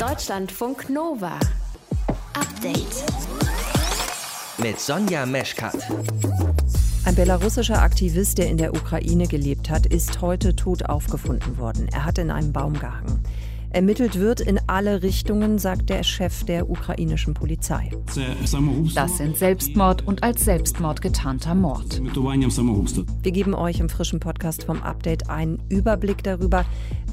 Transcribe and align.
Deutschlandfunk 0.00 0.88
Nova. 0.88 1.38
Update. 2.32 3.04
Mit 4.56 4.80
Sonja 4.80 5.26
Meschkat. 5.26 5.76
Ein 7.04 7.14
belarussischer 7.14 7.82
Aktivist, 7.82 8.38
der 8.38 8.46
in 8.46 8.56
der 8.56 8.72
Ukraine 8.72 9.26
gelebt 9.26 9.68
hat, 9.68 9.84
ist 9.84 10.22
heute 10.22 10.56
tot 10.56 10.86
aufgefunden 10.86 11.58
worden. 11.58 11.86
Er 11.92 12.06
hat 12.06 12.16
in 12.16 12.30
einem 12.30 12.50
Baum 12.50 12.80
gehangen. 12.80 13.22
Ermittelt 13.72 14.18
wird 14.18 14.40
in 14.40 14.58
alle 14.66 15.04
Richtungen, 15.04 15.58
sagt 15.58 15.90
der 15.90 16.02
Chef 16.02 16.42
der 16.42 16.68
ukrainischen 16.68 17.34
Polizei. 17.34 17.92
Das 18.96 19.16
sind 19.16 19.36
Selbstmord 19.36 20.04
und 20.04 20.24
als 20.24 20.44
Selbstmord 20.44 21.00
getarnter 21.00 21.54
Mord. 21.54 22.02
Wir 22.02 23.32
geben 23.32 23.54
euch 23.54 23.78
im 23.78 23.88
frischen 23.88 24.18
Podcast 24.18 24.64
vom 24.64 24.82
Update 24.82 25.30
einen 25.30 25.62
Überblick 25.68 26.24
darüber, 26.24 26.64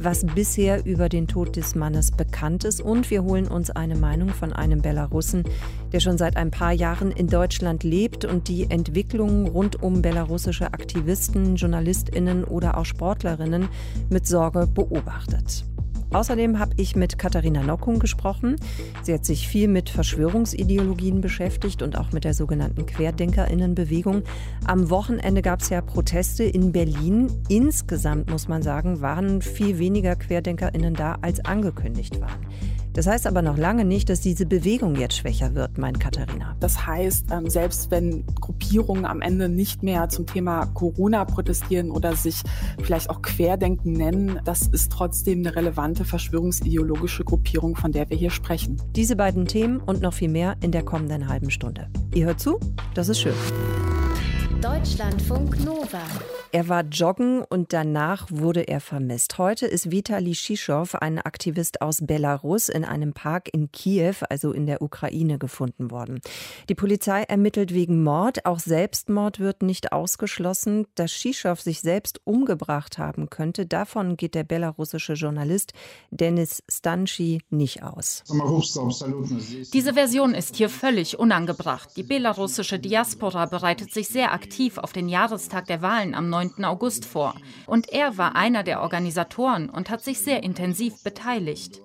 was 0.01 0.25
bisher 0.25 0.83
über 0.83 1.09
den 1.09 1.27
Tod 1.27 1.55
des 1.55 1.75
Mannes 1.75 2.11
bekannt 2.11 2.63
ist 2.63 2.81
und 2.81 3.11
wir 3.11 3.23
holen 3.23 3.47
uns 3.47 3.69
eine 3.69 3.95
Meinung 3.95 4.29
von 4.29 4.51
einem 4.51 4.81
Belarussen, 4.81 5.43
der 5.91 5.99
schon 5.99 6.17
seit 6.17 6.37
ein 6.37 6.49
paar 6.49 6.71
Jahren 6.71 7.11
in 7.11 7.27
Deutschland 7.27 7.83
lebt 7.83 8.25
und 8.25 8.47
die 8.47 8.63
Entwicklungen 8.71 9.47
rund 9.47 9.83
um 9.83 10.01
belarussische 10.01 10.73
Aktivisten, 10.73 11.55
Journalistinnen 11.55 12.43
oder 12.43 12.77
auch 12.79 12.85
Sportlerinnen 12.85 13.69
mit 14.09 14.25
Sorge 14.25 14.65
beobachtet. 14.65 15.63
Außerdem 16.11 16.57
habe 16.59 16.73
ich 16.77 16.95
mit 16.95 17.17
Katharina 17.19 17.63
Nockung 17.63 17.99
gesprochen. 17.99 18.55
Sie 19.03 19.13
hat 19.13 19.25
sich 19.25 19.47
viel 19.47 19.67
mit 19.67 19.89
Verschwörungsideologien 19.89 21.21
beschäftigt 21.21 21.81
und 21.81 21.97
auch 21.97 22.11
mit 22.11 22.23
der 22.23 22.33
sogenannten 22.33 22.85
Querdenkerinnenbewegung. 22.85 24.23
Am 24.65 24.89
Wochenende 24.89 25.41
gab 25.41 25.61
es 25.61 25.69
ja 25.69 25.81
Proteste 25.81 26.43
in 26.43 26.71
Berlin. 26.71 27.31
Insgesamt 27.49 28.29
muss 28.29 28.47
man 28.47 28.61
sagen, 28.61 29.01
waren 29.01 29.41
viel 29.41 29.79
weniger 29.79 30.15
Querdenkerinnen 30.15 30.93
da, 30.93 31.17
als 31.21 31.43
angekündigt 31.43 32.21
waren. 32.21 32.45
Das 32.97 33.05
heißt 33.05 33.27
aber 33.27 33.43
noch 33.43 33.57
lange 33.57 33.85
nicht, 33.85 34.09
dass 34.09 34.21
diese 34.21 34.47
Bewegung 34.47 34.95
jetzt 34.95 35.17
schwächer 35.17 35.53
wird, 35.53 35.77
meint 35.77 35.99
Katharina. 35.99 36.55
Das 36.59 36.87
heißt, 36.87 37.27
ähm, 37.31 37.47
selbst 37.47 37.91
wenn 37.91 38.25
Gruppierungen 38.41 39.05
am 39.05 39.21
Ende 39.21 39.49
nicht 39.49 39.83
mehr 39.83 40.09
zum 40.09 40.25
Thema 40.25 40.65
Corona 40.65 41.23
protestieren 41.23 41.91
oder 41.91 42.15
sich 42.15 42.41
vielleicht 42.81 43.11
auch 43.11 43.21
Querdenken 43.21 43.93
nennen, 43.93 44.39
das 44.45 44.63
ist 44.63 44.91
trotzdem 44.91 45.41
eine 45.41 45.55
relevante 45.55 46.05
verschwörungsideologische 46.05 47.23
Gruppierung, 47.23 47.75
von 47.75 47.91
der 47.91 48.09
wir 48.09 48.17
hier 48.17 48.31
sprechen. 48.31 48.81
Diese 48.95 49.15
beiden 49.15 49.45
Themen 49.45 49.79
und 49.79 50.01
noch 50.01 50.15
viel 50.15 50.29
mehr 50.29 50.55
in 50.61 50.71
der 50.71 50.81
kommenden 50.81 51.27
halben 51.27 51.51
Stunde. 51.51 51.89
Ihr 52.15 52.25
hört 52.25 52.39
zu? 52.39 52.59
Das 52.95 53.09
ist 53.09 53.19
schön. 53.19 53.35
Deutschlandfunk 54.59 55.63
Nova. 55.63 56.01
Er 56.51 56.69
war 56.69 56.83
joggen 56.83 57.43
und 57.43 57.73
danach 57.73 58.27
wurde 58.29 58.67
er 58.67 58.79
vermisst. 58.79 59.37
Heute 59.37 59.65
ist 59.65 59.91
Vitali 59.91 60.33
Shischow, 60.33 60.95
ein 60.95 61.19
Aktivist 61.19 61.81
aus 61.81 61.99
Belarus, 62.01 62.69
in 62.69 62.85
einem 62.85 63.13
Park 63.13 63.49
in 63.51 63.71
Kiew, 63.71 64.15
also 64.29 64.53
in 64.53 64.65
der 64.65 64.81
Ukraine, 64.81 65.39
gefunden 65.39 65.91
worden. 65.91 66.21
Die 66.69 66.75
Polizei 66.75 67.23
ermittelt 67.23 67.73
wegen 67.73 68.01
Mord. 68.01 68.45
Auch 68.45 68.59
Selbstmord 68.59 69.39
wird 69.39 69.61
nicht 69.61 69.91
ausgeschlossen. 69.91 70.87
Dass 70.95 71.11
Shischow 71.11 71.59
sich 71.59 71.81
selbst 71.81 72.21
umgebracht 72.23 72.97
haben 72.97 73.29
könnte, 73.29 73.65
davon 73.65 74.15
geht 74.15 74.33
der 74.33 74.43
belarussische 74.43 75.13
Journalist 75.13 75.73
Denis 76.11 76.63
Stanchi 76.69 77.41
nicht 77.49 77.83
aus. 77.83 78.23
Diese 79.73 79.93
Version 79.93 80.33
ist 80.33 80.55
hier 80.55 80.69
völlig 80.69 81.19
unangebracht. 81.19 81.89
Die 81.97 82.03
belarussische 82.03 82.79
Diaspora 82.79 83.47
bereitet 83.47 83.93
sich 83.93 84.07
sehr 84.07 84.31
aktiv 84.31 84.77
auf 84.77 84.93
den 84.93 85.09
Jahrestag 85.09 85.67
der 85.67 85.81
Wahlen 85.81 86.15
am 86.15 86.29
9. 86.37 86.65
August 86.65 87.05
vor. 87.05 87.33
Und 87.65 87.91
er 87.91 88.17
war 88.17 88.35
einer 88.35 88.63
der 88.63 88.81
Organisatoren 88.81 89.69
und 89.69 89.89
hat 89.89 90.03
sich 90.03 90.19
sehr 90.19 90.43
intensiv 90.43 91.01
beteiligt. 91.03 91.81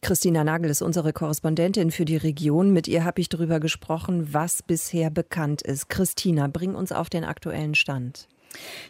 Christina 0.00 0.44
Nagel 0.44 0.70
ist 0.70 0.82
unsere 0.82 1.12
Korrespondentin 1.12 1.90
für 1.90 2.04
die 2.04 2.16
Region. 2.16 2.72
Mit 2.72 2.86
ihr 2.86 3.04
habe 3.04 3.20
ich 3.20 3.28
darüber 3.28 3.58
gesprochen, 3.58 4.32
was 4.32 4.62
bisher 4.62 5.10
bekannt 5.10 5.62
ist. 5.62 5.88
Christina, 5.88 6.46
bring 6.46 6.74
uns 6.74 6.92
auf 6.92 7.08
den 7.08 7.24
aktuellen 7.24 7.74
Stand. 7.74 8.28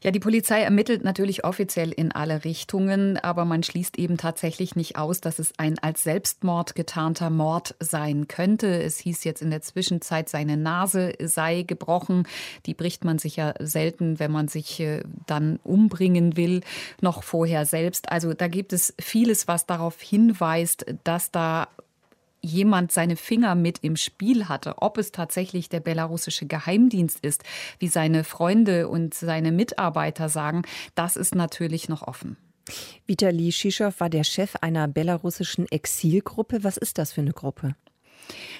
Ja, 0.02 0.10
die 0.10 0.20
Polizei 0.20 0.62
ermittelt 0.62 1.02
natürlich 1.02 1.44
offiziell 1.44 1.90
in 1.90 2.12
alle 2.12 2.44
Richtungen, 2.44 3.16
aber 3.18 3.44
man 3.44 3.62
schließt 3.62 3.98
eben 3.98 4.16
tatsächlich 4.16 4.76
nicht 4.76 4.96
aus, 4.96 5.20
dass 5.20 5.38
es 5.38 5.52
ein 5.58 5.78
als 5.78 6.04
Selbstmord 6.04 6.74
getarnter 6.74 7.30
Mord 7.30 7.74
sein 7.80 8.28
könnte. 8.28 8.82
Es 8.82 8.98
hieß 8.98 9.24
jetzt 9.24 9.42
in 9.42 9.50
der 9.50 9.62
Zwischenzeit, 9.62 10.28
seine 10.28 10.56
Nase 10.56 11.14
sei 11.20 11.62
gebrochen. 11.62 12.26
Die 12.66 12.74
bricht 12.74 13.04
man 13.04 13.18
sich 13.18 13.36
ja 13.36 13.54
selten, 13.58 14.18
wenn 14.18 14.30
man 14.30 14.48
sich 14.48 14.80
äh, 14.80 15.02
dann 15.26 15.58
umbringen 15.64 16.36
will, 16.36 16.62
noch 17.00 17.22
vorher 17.22 17.66
selbst. 17.66 18.12
Also 18.12 18.34
da 18.34 18.48
gibt 18.48 18.72
es 18.72 18.94
vieles, 19.00 19.48
was 19.48 19.66
darauf 19.66 20.00
hinweist, 20.00 20.86
dass 21.04 21.30
da 21.30 21.68
jemand 22.40 22.92
seine 22.92 23.16
Finger 23.16 23.54
mit 23.54 23.78
im 23.82 23.96
Spiel 23.96 24.48
hatte. 24.48 24.76
Ob 24.78 24.98
es 24.98 25.12
tatsächlich 25.12 25.68
der 25.68 25.80
belarussische 25.80 26.46
Geheimdienst 26.46 27.20
ist, 27.24 27.44
wie 27.78 27.88
seine 27.88 28.24
Freunde 28.24 28.88
und 28.88 29.14
seine 29.14 29.52
Mitarbeiter 29.52 30.28
sagen, 30.28 30.62
das 30.94 31.16
ist 31.16 31.34
natürlich 31.34 31.88
noch 31.88 32.02
offen. 32.02 32.36
Vitali 33.06 33.50
Shischow 33.52 33.98
war 33.98 34.10
der 34.10 34.24
Chef 34.24 34.56
einer 34.60 34.88
belarussischen 34.88 35.66
Exilgruppe. 35.70 36.64
Was 36.64 36.76
ist 36.76 36.98
das 36.98 37.12
für 37.12 37.22
eine 37.22 37.32
Gruppe? 37.32 37.74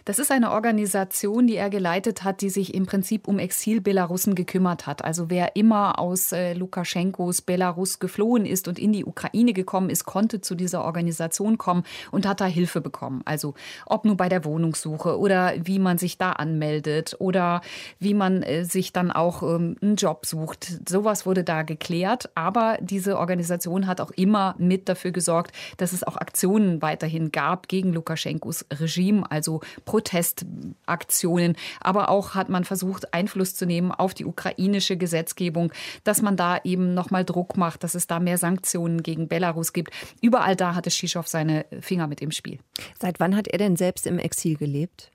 Das 0.05 0.19
ist 0.19 0.31
eine 0.31 0.51
Organisation, 0.53 1.47
die 1.47 1.57
er 1.57 1.71
geleitet 1.71 2.25
hat, 2.25 2.41
die 2.41 2.51
sich 2.51 2.75
im 2.75 2.87
Prinzip 2.87 3.29
um 3.29 3.39
Exil-Belarussen 3.39 4.35
gekümmert 4.35 4.87
hat. 4.87 5.05
Also 5.05 5.31
wer 5.31 5.57
immer 5.57 5.99
aus 5.99 6.33
äh, 6.33 6.55
Lukaschenkos 6.55 7.43
Belarus 7.43 7.99
geflohen 7.99 8.47
ist 8.47 8.69
und 8.69 8.79
in 8.79 8.93
die 8.93 9.05
Ukraine 9.05 9.53
gekommen 9.53 9.91
ist, 9.91 10.05
konnte 10.05 10.41
zu 10.41 10.55
dieser 10.55 10.85
Organisation 10.85 11.59
kommen 11.59 11.85
und 12.11 12.27
hat 12.27 12.41
da 12.41 12.47
Hilfe 12.47 12.81
bekommen. 12.81 13.23
Also 13.25 13.55
ob 13.87 14.05
nur 14.05 14.17
bei 14.17 14.29
der 14.29 14.45
Wohnungssuche 14.45 15.19
oder 15.19 15.55
wie 15.63 15.79
man 15.79 15.99
sich 15.99 16.19
da 16.19 16.33
anmeldet 16.33 17.17
oder 17.19 17.61
wie 17.99 18.15
man 18.15 18.43
äh, 18.43 18.65
sich 18.65 18.93
dann 18.93 19.11
auch 19.11 19.43
ähm, 19.43 19.77
einen 19.81 19.97
Job 19.97 20.27
sucht. 20.27 20.89
Sowas 20.89 21.27
wurde 21.27 21.45
da 21.45 21.63
geklärt. 21.63 22.31
Aber 22.35 22.79
diese 22.81 23.19
Organisation 23.19 23.87
hat 23.87 24.01
auch 24.01 24.11
immer 24.13 24.55
mit 24.59 24.89
dafür 24.89 25.11
gesorgt, 25.11 25.55
dass 25.77 25.93
es 25.93 26.05
auch 26.05 26.17
Aktionen 26.17 26.83
weiterhin 26.83 27.33
gab 27.33 27.69
gegen 27.69 27.93
Lukaschenkos 27.93 28.67
Regime, 28.73 29.31
also 29.31 29.58
Protestaktionen. 29.85 31.57
Aber 31.81 32.09
auch 32.09 32.35
hat 32.35 32.49
man 32.49 32.65
versucht, 32.65 33.15
Einfluss 33.15 33.55
zu 33.55 33.67
nehmen 33.67 33.93
auf 33.93 34.15
die 34.15 34.25
ukrainische 34.25 34.97
Gesetzgebung, 34.97 35.73
dass 36.05 36.23
man 36.23 36.37
da 36.37 36.61
eben 36.65 36.95
nochmal 36.95 37.25
Druck 37.25 37.57
macht, 37.57 37.85
dass 37.85 37.95
es 37.95 38.07
da 38.07 38.21
mehr 38.21 38.39
Sanktionen 38.39 39.03
gegen 39.03 39.29
Belarus 39.29 39.73
gibt. 39.73 39.93
Überall 40.21 40.57
da 40.57 40.75
hatte 40.75 40.91
Shischow 40.91 41.27
seine 41.27 41.67
Finger 41.81 42.07
mit 42.07 42.21
im 42.21 42.31
Spiel. 42.31 42.59
Seit 42.99 43.21
wann 43.21 43.37
hat 43.37 43.49
er 43.49 43.59
denn 43.59 43.77
selbst 43.77 44.07
im 44.07 44.19
Exil 44.19 44.57
gelebt? 44.57 45.11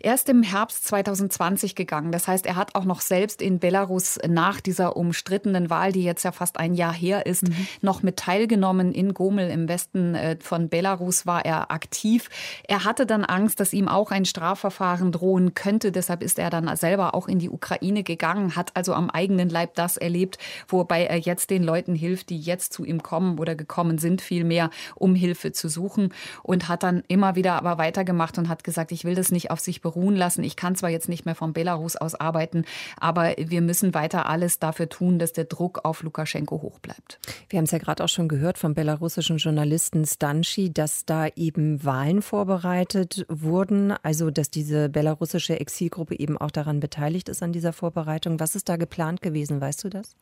Erst 0.00 0.28
im 0.28 0.42
Herbst 0.42 0.86
2020 0.86 1.74
gegangen. 1.74 2.12
Das 2.12 2.28
heißt, 2.28 2.46
er 2.46 2.56
hat 2.56 2.74
auch 2.74 2.84
noch 2.84 3.00
selbst 3.00 3.42
in 3.42 3.58
Belarus 3.58 4.18
nach 4.26 4.60
dieser 4.60 4.96
umstrittenen 4.96 5.70
Wahl, 5.70 5.92
die 5.92 6.04
jetzt 6.04 6.22
ja 6.22 6.32
fast 6.32 6.58
ein 6.58 6.74
Jahr 6.74 6.92
her 6.92 7.26
ist, 7.26 7.48
mhm. 7.48 7.66
noch 7.80 8.02
mit 8.02 8.16
teilgenommen. 8.16 8.92
In 8.92 9.14
Gomel 9.14 9.50
im 9.50 9.68
Westen 9.68 10.14
äh, 10.14 10.36
von 10.40 10.68
Belarus 10.68 11.26
war 11.26 11.44
er 11.44 11.70
aktiv. 11.70 12.28
Er 12.68 12.84
hatte 12.84 13.06
dann 13.06 13.24
Angst, 13.24 13.60
dass 13.60 13.72
ihm 13.72 13.88
auch 13.88 14.10
ein 14.10 14.24
Strafverfahren 14.24 15.12
drohen 15.12 15.54
könnte. 15.54 15.92
Deshalb 15.92 16.22
ist 16.22 16.38
er 16.38 16.50
dann 16.50 16.74
selber 16.76 17.14
auch 17.14 17.28
in 17.28 17.38
die 17.38 17.50
Ukraine 17.50 18.02
gegangen, 18.02 18.56
hat 18.56 18.72
also 18.74 18.94
am 18.94 19.10
eigenen 19.10 19.48
Leib 19.48 19.74
das 19.74 19.96
erlebt, 19.96 20.38
wobei 20.68 21.04
er 21.04 21.18
jetzt 21.18 21.50
den 21.50 21.62
Leuten 21.62 21.94
hilft, 21.94 22.30
die 22.30 22.38
jetzt 22.38 22.72
zu 22.72 22.84
ihm 22.84 23.02
kommen 23.02 23.38
oder 23.38 23.54
gekommen 23.54 23.98
sind, 23.98 24.20
vielmehr, 24.20 24.70
um 24.94 25.14
Hilfe 25.14 25.52
zu 25.52 25.68
suchen. 25.68 26.12
Und 26.42 26.68
hat 26.68 26.82
dann 26.82 27.02
immer 27.08 27.34
wieder 27.34 27.54
aber 27.54 27.78
weitergemacht 27.78 28.38
und 28.38 28.48
hat 28.48 28.64
gesagt, 28.64 28.92
ich 28.92 29.04
will 29.04 29.14
das 29.14 29.30
nicht 29.30 29.45
auf 29.50 29.60
sich 29.60 29.80
beruhen 29.80 30.16
lassen. 30.16 30.44
Ich 30.44 30.56
kann 30.56 30.76
zwar 30.76 30.90
jetzt 30.90 31.08
nicht 31.08 31.24
mehr 31.24 31.34
von 31.34 31.52
Belarus 31.52 31.96
aus 31.96 32.14
arbeiten, 32.14 32.64
aber 32.98 33.34
wir 33.38 33.60
müssen 33.60 33.94
weiter 33.94 34.26
alles 34.26 34.58
dafür 34.58 34.88
tun, 34.88 35.18
dass 35.18 35.32
der 35.32 35.44
Druck 35.44 35.80
auf 35.84 36.02
Lukaschenko 36.02 36.62
hoch 36.62 36.78
bleibt. 36.78 37.18
Wir 37.48 37.58
haben 37.58 37.64
es 37.64 37.70
ja 37.70 37.78
gerade 37.78 38.04
auch 38.04 38.08
schon 38.08 38.28
gehört 38.28 38.58
vom 38.58 38.74
belarussischen 38.74 39.38
Journalisten 39.38 40.04
Stanchi, 40.04 40.72
dass 40.72 41.04
da 41.04 41.28
eben 41.36 41.84
Wahlen 41.84 42.22
vorbereitet 42.22 43.26
wurden, 43.28 43.92
also 44.02 44.30
dass 44.30 44.50
diese 44.50 44.88
belarussische 44.88 45.58
Exilgruppe 45.60 46.18
eben 46.18 46.36
auch 46.38 46.50
daran 46.50 46.80
beteiligt 46.80 47.28
ist 47.28 47.42
an 47.42 47.52
dieser 47.52 47.72
Vorbereitung. 47.72 48.40
Was 48.40 48.56
ist 48.56 48.68
da 48.68 48.76
geplant 48.76 49.22
gewesen, 49.22 49.60
weißt 49.60 49.84
du 49.84 49.88
das? 49.88 50.16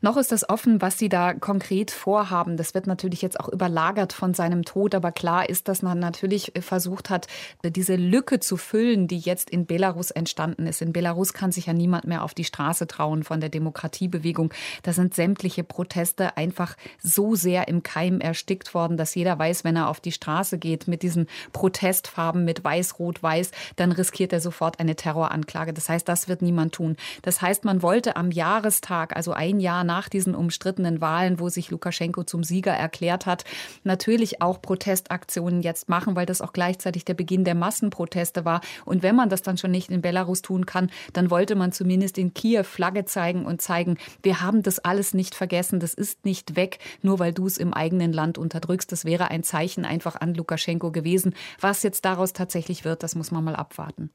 Noch 0.00 0.16
ist 0.16 0.32
es 0.32 0.48
offen, 0.48 0.80
was 0.80 0.98
sie 0.98 1.08
da 1.08 1.34
konkret 1.34 1.90
vorhaben. 1.90 2.56
Das 2.56 2.74
wird 2.74 2.86
natürlich 2.86 3.22
jetzt 3.22 3.38
auch 3.40 3.48
überlagert 3.48 4.12
von 4.12 4.34
seinem 4.34 4.64
Tod, 4.64 4.94
aber 4.94 5.12
klar 5.12 5.48
ist, 5.48 5.68
dass 5.68 5.82
man 5.82 5.98
natürlich 5.98 6.52
versucht 6.60 7.10
hat, 7.10 7.26
diese 7.64 7.96
Lücke 7.96 8.40
zu 8.40 8.56
füllen, 8.56 9.08
die 9.08 9.18
jetzt 9.18 9.50
in 9.50 9.66
Belarus 9.66 10.10
entstanden 10.10 10.66
ist. 10.66 10.82
In 10.82 10.92
Belarus 10.92 11.32
kann 11.32 11.52
sich 11.52 11.66
ja 11.66 11.72
niemand 11.72 12.06
mehr 12.06 12.22
auf 12.24 12.34
die 12.34 12.44
Straße 12.44 12.86
trauen 12.86 13.22
von 13.22 13.40
der 13.40 13.48
Demokratiebewegung. 13.48 14.52
Da 14.82 14.92
sind 14.92 15.14
sämtliche 15.14 15.64
Proteste 15.64 16.36
einfach 16.36 16.76
so 17.02 17.34
sehr 17.34 17.68
im 17.68 17.82
Keim 17.82 18.20
erstickt 18.20 18.74
worden, 18.74 18.96
dass 18.96 19.14
jeder 19.14 19.38
weiß, 19.38 19.64
wenn 19.64 19.76
er 19.76 19.88
auf 19.88 20.00
die 20.00 20.12
Straße 20.12 20.58
geht 20.58 20.88
mit 20.88 21.02
diesen 21.02 21.26
Protestfarben, 21.52 22.44
mit 22.44 22.64
Weiß, 22.64 22.98
Rot, 22.98 23.22
Weiß, 23.22 23.50
dann 23.76 23.92
riskiert 23.92 24.32
er 24.32 24.40
sofort 24.40 24.80
eine 24.80 24.96
Terroranklage. 24.96 25.72
Das 25.72 25.88
heißt, 25.88 26.08
das 26.08 26.28
wird 26.28 26.42
niemand 26.42 26.74
tun. 26.74 26.96
Das 27.22 27.42
heißt, 27.42 27.64
man 27.64 27.82
wollte 27.82 28.16
am 28.16 28.30
Jahrestag, 28.30 29.16
also 29.16 29.32
ein 29.32 29.57
ein 29.58 29.60
Jahr 29.60 29.84
nach 29.84 30.08
diesen 30.08 30.34
umstrittenen 30.34 31.00
Wahlen, 31.00 31.40
wo 31.40 31.48
sich 31.48 31.70
Lukaschenko 31.70 32.24
zum 32.24 32.44
Sieger 32.44 32.72
erklärt 32.72 33.26
hat, 33.26 33.44
natürlich 33.84 34.40
auch 34.40 34.62
Protestaktionen 34.62 35.62
jetzt 35.62 35.88
machen, 35.88 36.16
weil 36.16 36.26
das 36.26 36.40
auch 36.40 36.52
gleichzeitig 36.52 37.04
der 37.04 37.14
Beginn 37.14 37.44
der 37.44 37.54
Massenproteste 37.54 38.44
war. 38.44 38.60
Und 38.84 39.02
wenn 39.02 39.16
man 39.16 39.28
das 39.28 39.42
dann 39.42 39.58
schon 39.58 39.70
nicht 39.70 39.90
in 39.90 40.00
Belarus 40.00 40.42
tun 40.42 40.66
kann, 40.66 40.90
dann 41.12 41.30
wollte 41.30 41.56
man 41.56 41.72
zumindest 41.72 42.18
in 42.18 42.34
Kiew 42.34 42.62
Flagge 42.62 43.04
zeigen 43.04 43.44
und 43.44 43.60
zeigen, 43.60 43.98
wir 44.22 44.40
haben 44.40 44.62
das 44.62 44.78
alles 44.78 45.14
nicht 45.14 45.34
vergessen, 45.34 45.80
das 45.80 45.94
ist 45.94 46.24
nicht 46.24 46.56
weg, 46.56 46.78
nur 47.02 47.18
weil 47.18 47.32
du 47.32 47.46
es 47.46 47.58
im 47.58 47.74
eigenen 47.74 48.12
Land 48.12 48.38
unterdrückst. 48.38 48.90
Das 48.92 49.04
wäre 49.04 49.30
ein 49.30 49.42
Zeichen 49.42 49.84
einfach 49.84 50.16
an 50.20 50.34
Lukaschenko 50.34 50.92
gewesen. 50.92 51.34
Was 51.60 51.82
jetzt 51.82 52.04
daraus 52.04 52.32
tatsächlich 52.32 52.84
wird, 52.84 53.02
das 53.02 53.14
muss 53.14 53.30
man 53.30 53.44
mal 53.44 53.56
abwarten. 53.56 54.10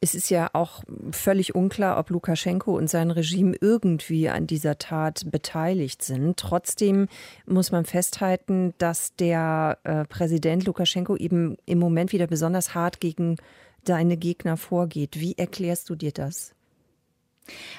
Es 0.00 0.14
ist 0.14 0.30
ja 0.30 0.50
auch 0.52 0.82
völlig 1.12 1.54
unklar, 1.54 1.98
ob 1.98 2.10
Lukaschenko 2.10 2.76
und 2.76 2.88
sein 2.88 3.10
Regime 3.10 3.56
irgendwie 3.60 4.28
an 4.28 4.46
dieser 4.46 4.69
Tat 4.78 5.30
beteiligt 5.30 6.02
sind. 6.02 6.36
Trotzdem 6.36 7.08
muss 7.46 7.72
man 7.72 7.84
festhalten, 7.84 8.74
dass 8.78 9.14
der 9.16 9.78
äh, 9.84 10.04
Präsident 10.04 10.64
Lukaschenko 10.66 11.16
eben 11.16 11.56
im 11.66 11.78
Moment 11.78 12.12
wieder 12.12 12.26
besonders 12.26 12.74
hart 12.74 13.00
gegen 13.00 13.36
deine 13.84 14.16
Gegner 14.16 14.56
vorgeht. 14.56 15.18
Wie 15.18 15.36
erklärst 15.36 15.88
du 15.88 15.94
dir 15.94 16.12
das? 16.12 16.54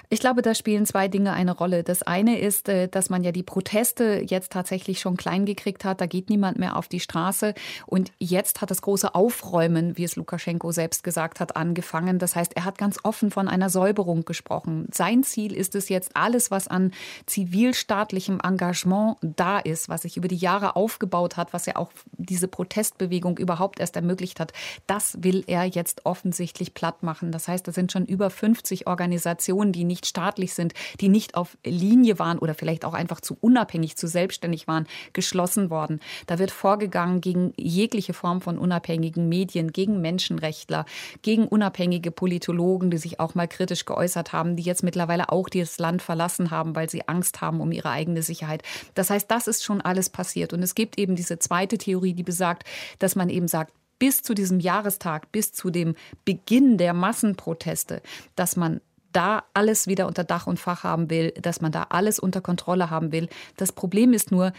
Ich 0.10 0.20
glaube, 0.20 0.42
da 0.42 0.54
spielen 0.54 0.86
zwei 0.86 1.08
Dinge 1.08 1.34
eine 1.34 1.54
Rolle. 1.54 1.84
Das 1.84 2.04
eine 2.04 2.40
ist, 2.40 2.68
äh, 2.70 2.88
dass 2.88 3.10
man 3.10 3.24
ja 3.24 3.32
die 3.32 3.44
Proteste 3.44 4.24
jetzt 4.28 4.52
tatsächlich 4.52 5.00
schon 5.00 5.18
klein 5.18 5.46
gekriegt 5.46 5.86
hat. 5.86 6.02
Da 6.02 6.06
geht 6.06 6.30
niemand 6.30 6.60
mehr 6.60 6.76
auf 6.76 6.88
die 6.88 7.00
Straße. 7.00 7.54
Und 7.86 8.12
jetzt 8.20 8.62
hat 8.62 8.72
das 8.72 8.82
große 8.82 9.16
Aufräumen, 9.16 9.98
wie 9.98 10.04
es 10.04 10.16
Lukaschenko 10.16 10.72
selbst 10.72 11.04
gesagt 11.04 11.40
hat, 11.40 11.56
angefangen. 11.56 12.20
Das 12.20 12.36
heißt, 12.36 12.56
er 12.56 12.66
hat 12.66 12.78
ganz 12.78 13.00
offen 13.04 13.32
von 13.32 13.48
einer 13.48 13.70
Säuberung 13.70 14.26
gesprochen. 14.26 14.88
Sein 14.92 15.24
Ziel 15.24 15.56
ist 15.56 15.76
es 15.76 15.90
jetzt, 15.90 16.16
alles, 16.16 16.52
was 16.52 16.68
an 16.68 16.92
zivilstaatlichem 17.26 18.40
Engagement 18.44 19.18
da 19.22 19.60
ist, 19.60 19.90
was 19.90 20.02
sich 20.02 20.18
über 20.18 20.28
die 20.28 20.36
Jahre 20.36 20.76
aufgebaut 20.76 21.38
hat, 21.38 21.54
was 21.54 21.66
ja 21.66 21.76
auch 21.76 21.92
diese 22.18 22.48
Protestbewegung 22.48 23.38
überhaupt 23.38 23.80
erst 23.80 23.96
ermöglicht 23.96 24.40
hat, 24.40 24.54
das 24.88 25.18
will 25.22 25.44
er 25.48 25.66
jetzt 25.66 26.06
offensichtlich 26.06 26.74
platt 26.74 27.04
machen. 27.04 27.32
Das 27.32 27.48
heißt, 27.48 27.68
da 27.68 27.72
sind 27.72 27.92
schon 27.92 28.06
über 28.06 28.30
50 28.30 28.88
Organisationen, 28.88 29.61
Organisationen, 29.62 29.72
die 29.72 29.84
nicht 29.84 30.06
staatlich 30.06 30.54
sind, 30.54 30.74
die 31.00 31.10
nicht 31.10 31.36
auf 31.36 31.58
Linie 31.64 32.20
waren 32.20 32.40
oder 32.40 32.54
vielleicht 32.54 32.86
auch 32.86 32.94
einfach 32.94 33.22
zu 33.22 33.38
unabhängig, 33.40 33.96
zu 33.96 34.08
selbstständig 34.08 34.68
waren, 34.68 34.88
geschlossen 35.14 35.70
worden. 35.70 36.00
Da 36.28 36.40
wird 36.40 36.52
vorgegangen 36.52 37.22
gegen 37.22 37.54
jegliche 37.58 38.14
Form 38.14 38.42
von 38.42 38.58
unabhängigen 38.58 39.30
Medien, 39.30 39.72
gegen 39.72 40.02
Menschenrechtler, 40.02 40.86
gegen 41.22 41.48
unabhängige 41.48 42.12
Politologen, 42.12 42.90
die 42.90 42.98
sich 42.98 43.20
auch 43.20 43.36
mal 43.36 43.48
kritisch 43.48 43.86
geäußert 43.86 44.34
haben, 44.34 44.56
die 44.56 44.64
jetzt 44.64 44.84
mittlerweile 44.84 45.30
auch 45.30 45.50
das 45.50 45.80
Land 45.80 46.02
verlassen 46.02 46.50
haben, 46.52 46.76
weil 46.76 46.90
sie 46.90 47.08
Angst 47.08 47.42
haben 47.42 47.62
um 47.62 47.72
ihre 47.72 47.90
eigene 47.90 48.24
Sicherheit. 48.24 48.64
Das 48.96 49.10
heißt, 49.10 49.30
das 49.30 49.48
ist 49.48 49.64
schon 49.64 49.82
alles 49.82 50.10
passiert. 50.10 50.54
Und 50.54 50.64
es 50.64 50.76
gibt 50.76 50.98
eben 50.98 51.16
diese 51.16 51.40
zweite 51.40 51.78
Theorie, 51.78 52.14
die 52.14 52.24
besagt, 52.24 52.64
dass 53.00 53.16
man 53.16 53.30
eben 53.30 53.48
sagt, 53.48 53.74
bis 54.02 54.24
zu 54.24 54.34
diesem 54.34 54.60
Jahrestag, 54.60 55.32
bis 55.32 55.54
zu 55.54 55.70
dem 55.70 55.94
Beginn 56.26 56.80
der 56.80 56.92
Massenproteste, 56.92 58.02
dass 58.36 58.56
man 58.56 58.82
da 59.14 59.44
alles 59.54 59.88
wieder 59.88 60.08
unter 60.08 60.24
Dach 60.24 60.48
und 60.48 60.60
Fach 60.60 60.84
haben 60.84 61.10
will, 61.10 61.32
dass 61.32 61.62
man 61.62 61.72
da 61.72 61.88
alles 61.90 62.20
unter 62.20 62.42
Kontrolle 62.42 62.90
haben 62.90 63.12
will. 63.12 63.30
Das 63.58 63.72
Problem 63.72 64.14
ist 64.14 64.32
nur, 64.32 64.54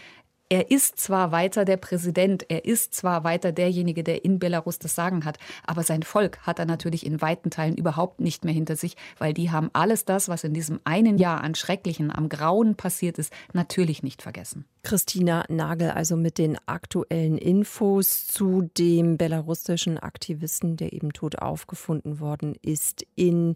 er 0.49 0.69
ist 0.71 0.99
zwar 0.99 1.31
weiter 1.31 1.65
der 1.65 1.77
Präsident, 1.77 2.45
er 2.49 2.65
ist 2.65 2.93
zwar 2.93 3.23
weiter 3.23 3.51
derjenige, 3.51 4.03
der 4.03 4.23
in 4.23 4.39
Belarus 4.39 4.79
das 4.79 4.95
Sagen 4.95 5.25
hat, 5.25 5.37
aber 5.65 5.83
sein 5.83 6.03
Volk 6.03 6.39
hat 6.39 6.59
er 6.59 6.65
natürlich 6.65 7.05
in 7.05 7.21
weiten 7.21 7.49
Teilen 7.49 7.75
überhaupt 7.75 8.19
nicht 8.19 8.45
mehr 8.45 8.53
hinter 8.53 8.75
sich, 8.75 8.95
weil 9.17 9.33
die 9.33 9.51
haben 9.51 9.69
alles 9.73 10.05
das, 10.05 10.29
was 10.29 10.43
in 10.43 10.53
diesem 10.53 10.79
einen 10.83 11.17
Jahr 11.17 11.41
an 11.41 11.55
Schrecklichen, 11.55 12.11
am 12.11 12.29
Grauen 12.29 12.75
passiert 12.75 13.17
ist, 13.17 13.33
natürlich 13.53 14.03
nicht 14.03 14.21
vergessen. 14.21 14.65
Christina 14.83 15.45
Nagel 15.47 15.91
also 15.91 16.17
mit 16.17 16.37
den 16.37 16.57
aktuellen 16.65 17.37
Infos 17.37 18.27
zu 18.27 18.69
dem 18.77 19.17
belarussischen 19.17 19.97
Aktivisten, 19.97 20.75
der 20.75 20.93
eben 20.93 21.13
tot 21.13 21.39
aufgefunden 21.39 22.19
worden 22.19 22.55
ist 22.61 23.05
in 23.15 23.53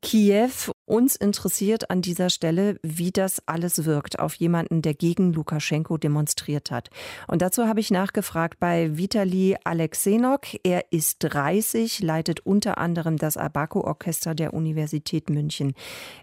Kiew. 0.00 0.72
Uns 0.90 1.14
interessiert 1.14 1.88
an 1.88 2.02
dieser 2.02 2.30
Stelle, 2.30 2.80
wie 2.82 3.12
das 3.12 3.40
alles 3.46 3.84
wirkt 3.84 4.18
auf 4.18 4.34
jemanden, 4.34 4.82
der 4.82 4.92
gegen 4.92 5.32
Lukaschenko 5.32 5.98
demonstriert 5.98 6.72
hat. 6.72 6.90
Und 7.28 7.42
dazu 7.42 7.68
habe 7.68 7.78
ich 7.78 7.92
nachgefragt 7.92 8.58
bei 8.58 8.98
Vitali 8.98 9.56
Alexenok. 9.62 10.48
Er 10.64 10.90
ist 10.90 11.18
30, 11.20 12.00
leitet 12.00 12.40
unter 12.40 12.78
anderem 12.78 13.18
das 13.18 13.36
Abaco-Orchester 13.36 14.34
der 14.34 14.52
Universität 14.52 15.30
München. 15.30 15.74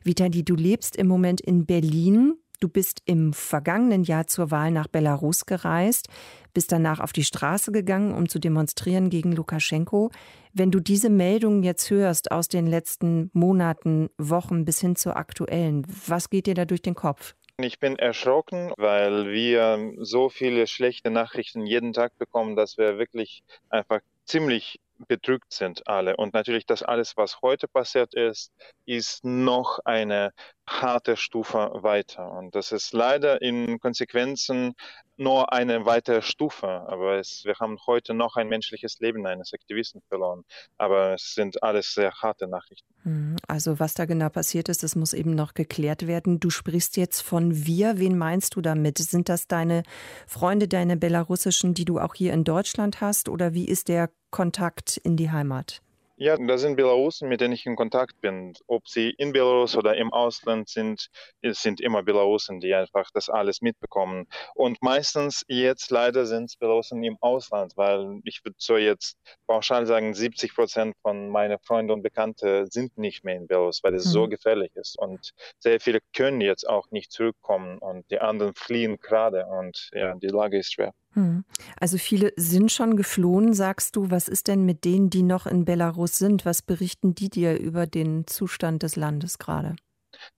Vitali, 0.03 0.43
du 0.43 0.55
lebst 0.55 0.97
im 0.97 1.07
Moment 1.07 1.39
in 1.39 1.65
Berlin. 1.65 2.33
Du 2.59 2.69
bist 2.69 3.03
im 3.05 3.33
vergangenen 3.33 4.03
Jahr 4.03 4.25
zur 4.25 4.49
Wahl 4.49 4.71
nach 4.71 4.87
Belarus 4.87 5.45
gereist, 5.45 6.07
bist 6.55 6.71
danach 6.71 6.99
auf 6.99 7.13
die 7.13 7.23
Straße 7.23 7.71
gegangen, 7.71 8.15
um 8.15 8.27
zu 8.27 8.39
demonstrieren 8.39 9.11
gegen 9.11 9.31
Lukaschenko. 9.31 10.09
Wenn 10.53 10.71
du 10.71 10.79
diese 10.79 11.11
Meldungen 11.11 11.61
jetzt 11.61 11.91
hörst 11.91 12.31
aus 12.31 12.47
den 12.47 12.65
letzten 12.65 13.29
Monaten, 13.33 14.09
Wochen 14.17 14.65
bis 14.65 14.81
hin 14.81 14.95
zur 14.95 15.17
aktuellen, 15.17 15.85
was 16.07 16.31
geht 16.31 16.47
dir 16.47 16.55
da 16.55 16.65
durch 16.65 16.81
den 16.81 16.95
Kopf? 16.95 17.35
Ich 17.59 17.79
bin 17.79 17.95
erschrocken, 17.97 18.71
weil 18.77 19.29
wir 19.29 19.93
so 19.99 20.29
viele 20.29 20.65
schlechte 20.65 21.11
Nachrichten 21.11 21.65
jeden 21.65 21.93
Tag 21.93 22.17
bekommen, 22.17 22.55
dass 22.55 22.79
wir 22.79 22.97
wirklich 22.97 23.43
einfach 23.69 23.99
ziemlich 24.25 24.79
bedrückt 25.07 25.53
sind 25.53 25.87
alle. 25.87 26.17
Und 26.17 26.33
natürlich 26.33 26.65
das 26.65 26.83
alles, 26.83 27.17
was 27.17 27.41
heute 27.41 27.67
passiert 27.67 28.13
ist, 28.13 28.51
ist 28.85 29.23
noch 29.23 29.79
eine 29.85 30.31
harte 30.67 31.17
Stufe 31.17 31.71
weiter. 31.73 32.31
Und 32.31 32.55
das 32.55 32.71
ist 32.71 32.93
leider 32.93 33.41
in 33.41 33.79
Konsequenzen 33.79 34.75
nur 35.17 35.53
eine 35.53 35.85
weitere 35.85 36.21
Stufe. 36.21 36.67
Aber 36.67 37.17
es, 37.17 37.43
wir 37.45 37.55
haben 37.59 37.77
heute 37.85 38.13
noch 38.13 38.35
ein 38.35 38.47
menschliches 38.47 38.99
Leben 38.99 39.25
eines 39.25 39.53
Aktivisten 39.53 40.01
verloren. 40.07 40.43
Aber 40.77 41.13
es 41.15 41.33
sind 41.33 41.63
alles 41.63 41.93
sehr 41.93 42.11
harte 42.11 42.47
Nachrichten. 42.47 42.87
Hm, 43.03 43.35
also 43.47 43.79
was 43.79 43.93
da 43.93 44.05
genau 44.05 44.29
passiert 44.29 44.69
ist, 44.69 44.83
das 44.83 44.95
muss 44.95 45.13
eben 45.13 45.35
noch 45.35 45.53
geklärt 45.53 46.07
werden. 46.07 46.39
Du 46.39 46.49
sprichst 46.49 46.97
jetzt 46.97 47.21
von 47.21 47.65
wir. 47.65 47.99
Wen 47.99 48.17
meinst 48.17 48.55
du 48.55 48.61
damit? 48.61 48.97
Sind 48.97 49.29
das 49.29 49.47
deine 49.47 49.83
Freunde, 50.25 50.67
deine 50.67 50.97
belarussischen, 50.97 51.73
die 51.73 51.85
du 51.85 51.99
auch 51.99 52.15
hier 52.15 52.33
in 52.33 52.43
Deutschland 52.43 53.01
hast? 53.01 53.29
Oder 53.29 53.53
wie 53.53 53.65
ist 53.65 53.87
der 53.87 54.09
Kontakt 54.31 54.97
in 54.97 55.17
die 55.17 55.31
Heimat? 55.31 55.81
Ja, 56.19 56.35
das 56.35 56.61
sind 56.61 56.77
Belarusen, 56.77 57.29
mit 57.29 57.41
denen 57.41 57.53
ich 57.53 57.67
in 57.67 57.75
Kontakt 57.75 58.19
bin. 58.21 58.53
Ob 58.65 58.87
sie 58.87 59.11
in 59.11 59.33
Belarus 59.33 59.77
oder 59.77 59.95
im 59.97 60.11
Ausland 60.11 60.67
sind, 60.67 61.09
es 61.41 61.61
sind 61.61 61.79
immer 61.79 62.01
Belarusen, 62.01 62.59
die 62.59 62.73
einfach 62.73 63.11
das 63.13 63.29
alles 63.29 63.61
mitbekommen. 63.61 64.25
Und 64.55 64.81
meistens 64.81 65.45
jetzt 65.47 65.91
leider 65.91 66.25
sind 66.25 66.45
es 66.45 66.55
Belarusen 66.55 67.03
im 67.03 67.17
Ausland, 67.21 67.73
weil 67.77 68.19
ich 68.23 68.43
würde 68.43 68.55
so 68.57 68.77
jetzt 68.77 69.19
pauschal 69.45 69.85
sagen, 69.85 70.15
70 70.15 70.55
Prozent 70.55 70.95
von 71.03 71.29
meinen 71.29 71.59
Freunden 71.59 71.91
und 71.91 72.01
Bekannten 72.01 72.65
sind 72.71 72.97
nicht 72.97 73.23
mehr 73.23 73.35
in 73.35 73.45
Belarus, 73.45 73.83
weil 73.83 73.93
es 73.93 74.07
mhm. 74.07 74.09
so 74.09 74.27
gefährlich 74.27 74.71
ist. 74.75 74.97
Und 74.97 75.33
sehr 75.59 75.79
viele 75.79 75.99
können 76.15 76.41
jetzt 76.41 76.67
auch 76.67 76.89
nicht 76.89 77.11
zurückkommen 77.11 77.77
und 77.77 78.09
die 78.09 78.19
anderen 78.19 78.55
fliehen 78.55 78.97
gerade 78.97 79.45
und 79.45 79.91
ja, 79.93 80.15
die 80.15 80.29
Lage 80.29 80.57
ist 80.57 80.73
schwer. 80.73 80.95
Hm. 81.17 81.45
Also 81.79 81.97
viele 81.97 82.31
sind 82.37 82.71
schon 82.71 82.95
geflohen, 82.95 83.53
sagst 83.53 83.95
du. 83.95 84.11
Was 84.11 84.27
ist 84.27 84.47
denn 84.47 84.65
mit 84.65 84.85
denen, 84.85 85.09
die 85.09 85.23
noch 85.23 85.47
in 85.47 85.65
Belarus 85.65 86.17
sind? 86.19 86.45
Was 86.45 86.61
berichten 86.61 87.15
die 87.15 87.29
dir 87.29 87.59
über 87.59 87.87
den 87.87 88.27
Zustand 88.27 88.83
des 88.83 88.95
Landes 88.95 89.39
gerade? 89.39 89.75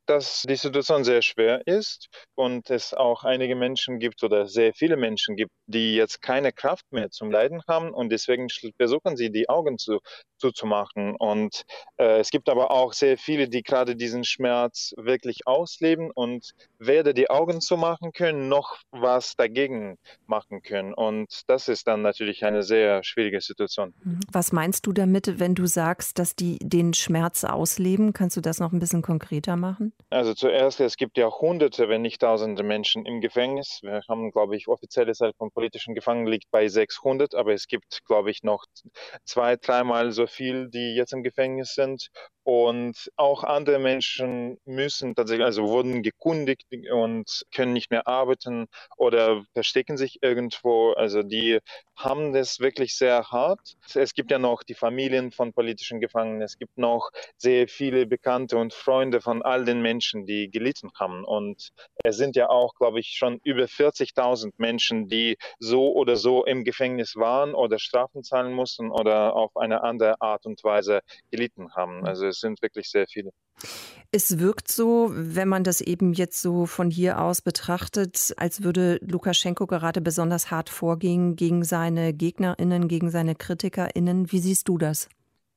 Dass 0.09 0.41
die 0.41 0.55
Situation 0.55 1.03
sehr 1.03 1.21
schwer 1.21 1.65
ist 1.67 2.09
und 2.35 2.69
es 2.71 2.95
auch 2.95 3.23
einige 3.23 3.55
Menschen 3.55 3.99
gibt 3.99 4.23
oder 4.23 4.47
sehr 4.47 4.73
viele 4.73 4.97
Menschen 4.97 5.35
gibt, 5.35 5.51
die 5.67 5.95
jetzt 5.95 6.21
keine 6.21 6.51
Kraft 6.51 6.85
mehr 6.91 7.11
zum 7.11 7.29
Leiden 7.29 7.61
haben 7.67 7.93
und 7.93 8.09
deswegen 8.09 8.47
versuchen 8.77 9.17
sie, 9.17 9.29
die 9.31 9.49
Augen 9.49 9.77
zu, 9.77 9.99
zuzumachen. 10.39 11.15
Und 11.15 11.63
äh, 11.97 12.19
es 12.19 12.31
gibt 12.31 12.49
aber 12.49 12.71
auch 12.71 12.93
sehr 12.93 13.17
viele, 13.17 13.49
die 13.49 13.61
gerade 13.61 13.95
diesen 13.95 14.23
Schmerz 14.23 14.93
wirklich 14.97 15.45
ausleben 15.45 16.09
und 16.11 16.51
weder 16.79 17.13
die 17.13 17.29
Augen 17.29 17.61
zu 17.61 17.77
machen 17.77 18.11
können, 18.11 18.49
noch 18.49 18.77
was 18.91 19.35
dagegen 19.35 19.97
machen 20.25 20.63
können. 20.63 20.93
Und 20.93 21.43
das 21.47 21.67
ist 21.67 21.87
dann 21.87 22.01
natürlich 22.01 22.43
eine 22.45 22.63
sehr 22.63 23.03
schwierige 23.03 23.41
Situation. 23.41 23.93
Mhm. 24.03 24.21
Was 24.31 24.51
meinst 24.51 24.87
du 24.87 24.93
damit, 24.93 25.39
wenn 25.39 25.53
du 25.53 25.67
sagst, 25.67 26.17
dass 26.17 26.35
die 26.35 26.57
den 26.59 26.93
Schmerz 26.93 27.43
ausleben? 27.43 28.13
Kannst 28.13 28.37
du 28.37 28.41
das 28.41 28.59
noch 28.59 28.71
ein 28.71 28.79
bisschen 28.79 29.03
konkreter 29.03 29.55
machen? 29.55 29.93
Also 30.12 30.34
zuerst, 30.34 30.79
es 30.79 30.98
gibt 30.98 31.18
ja 31.18 31.29
hunderte, 31.29 31.88
wenn 31.88 32.01
nicht 32.01 32.22
tausende 32.22 32.63
Menschen 32.63 33.06
im 33.06 33.22
Gefängnis. 33.22 33.79
Wir 33.84 34.01
haben, 34.10 34.32
glaube 34.32 34.56
ich, 34.56 34.68
offizielle 34.68 35.13
Zahl 35.13 35.34
von 35.38 35.51
politischen 35.51 35.94
Gefangenen 35.94 36.27
liegt 36.27 36.50
bei 36.51 36.68
600, 36.68 37.36
aber 37.36 37.53
es 37.53 37.68
gibt, 37.68 38.03
glaube 38.06 38.32
ich, 38.32 38.41
noch 38.41 38.65
zwei, 39.24 39.56
dreimal 39.56 40.12
so 40.12 40.25
viel, 40.25 40.70
die 40.70 40.96
jetzt 40.96 41.13
im 41.13 41.22
Gefängnis 41.22 41.75
sind. 41.75 42.10
Und 42.50 43.12
auch 43.15 43.44
andere 43.44 43.77
Menschen 43.77 44.58
müssen 44.65 45.13
tatsächlich, 45.13 45.46
also 45.46 45.68
wurden 45.68 46.01
gekundigt 46.01 46.65
und 46.91 47.46
können 47.53 47.74
nicht 47.74 47.91
mehr 47.91 48.08
arbeiten 48.08 48.65
oder 48.98 49.44
verstecken 49.53 49.98
sich 49.98 50.24
irgendwo. 50.24 50.94
Also 50.94 51.22
die 51.22 51.60
haben 51.96 52.34
das 52.34 52.60
wirklich 52.60 52.96
sehr 52.96 53.29
hart. 53.29 53.75
Es 53.94 54.15
gibt 54.15 54.32
ja 54.32 54.39
noch 54.39 54.63
die 54.63 54.74
Familien 54.74 55.32
von 55.32 55.53
politischen 55.53 56.00
Gefangenen. 56.00 56.41
Es 56.41 56.58
gibt 56.58 56.75
noch 56.79 57.12
sehr 57.38 57.68
viele 57.68 58.08
Bekannte 58.08 58.58
und 58.58 58.74
Freunde 58.74 59.22
von 59.22 59.44
all 59.44 59.63
den 59.63 59.82
Menschen, 59.84 60.25
die 60.25 60.50
gelitten 60.50 60.89
haben. 60.96 61.25
Und 61.25 61.70
es 62.03 62.18
sind 62.18 62.36
ja 62.36 62.50
auch, 62.50 62.74
glaube 62.74 63.00
ich, 63.00 63.10
schon 63.10 63.39
über 63.44 63.65
40.000 63.65 64.53
Menschen, 64.58 65.08
die 65.08 65.38
so 65.60 65.91
oder 65.91 66.15
so 66.15 66.46
im 66.46 66.63
Gefängnis 66.63 67.15
waren 67.15 67.53
oder 67.53 67.77
Strafen 67.77 68.24
zahlen 68.24 68.53
mussten 68.53 68.89
oder 68.89 69.36
auf 69.36 69.56
eine 69.56 69.84
andere 69.84 70.20
Art 70.20 70.48
und 70.48 70.63
Weise 70.63 71.01
gelitten 71.29 71.75
haben. 71.75 72.08
Also 72.08 72.38
es 72.39 72.41
sind 72.41 72.62
wirklich 72.62 72.89
sehr 72.89 73.05
viele. 73.08 73.31
Es 74.12 74.39
wirkt 74.39 74.72
so, 74.72 75.10
wenn 75.12 75.48
man 75.48 75.63
das 75.63 75.81
eben 75.81 76.13
jetzt 76.13 76.41
so 76.41 76.65
von 76.65 76.89
hier 76.89 77.22
aus 77.22 77.41
betrachtet, 77.41 78.34
als 78.38 78.63
würde 78.63 79.00
Lukaschenko 79.01 79.67
gerade 79.67 80.01
besonders 80.01 80.50
hart 80.50 80.69
vorgehen 80.69 81.36
gegen 81.36 81.63
seine 81.63 82.13
Gegnerinnen, 82.13 82.88
gegen 82.88 83.12
seine 83.12 83.36
Kritikerinnen. 83.36 84.31
Wie 84.31 84.39
siehst 84.39 84.67
du 84.67 84.77
das? 84.77 85.10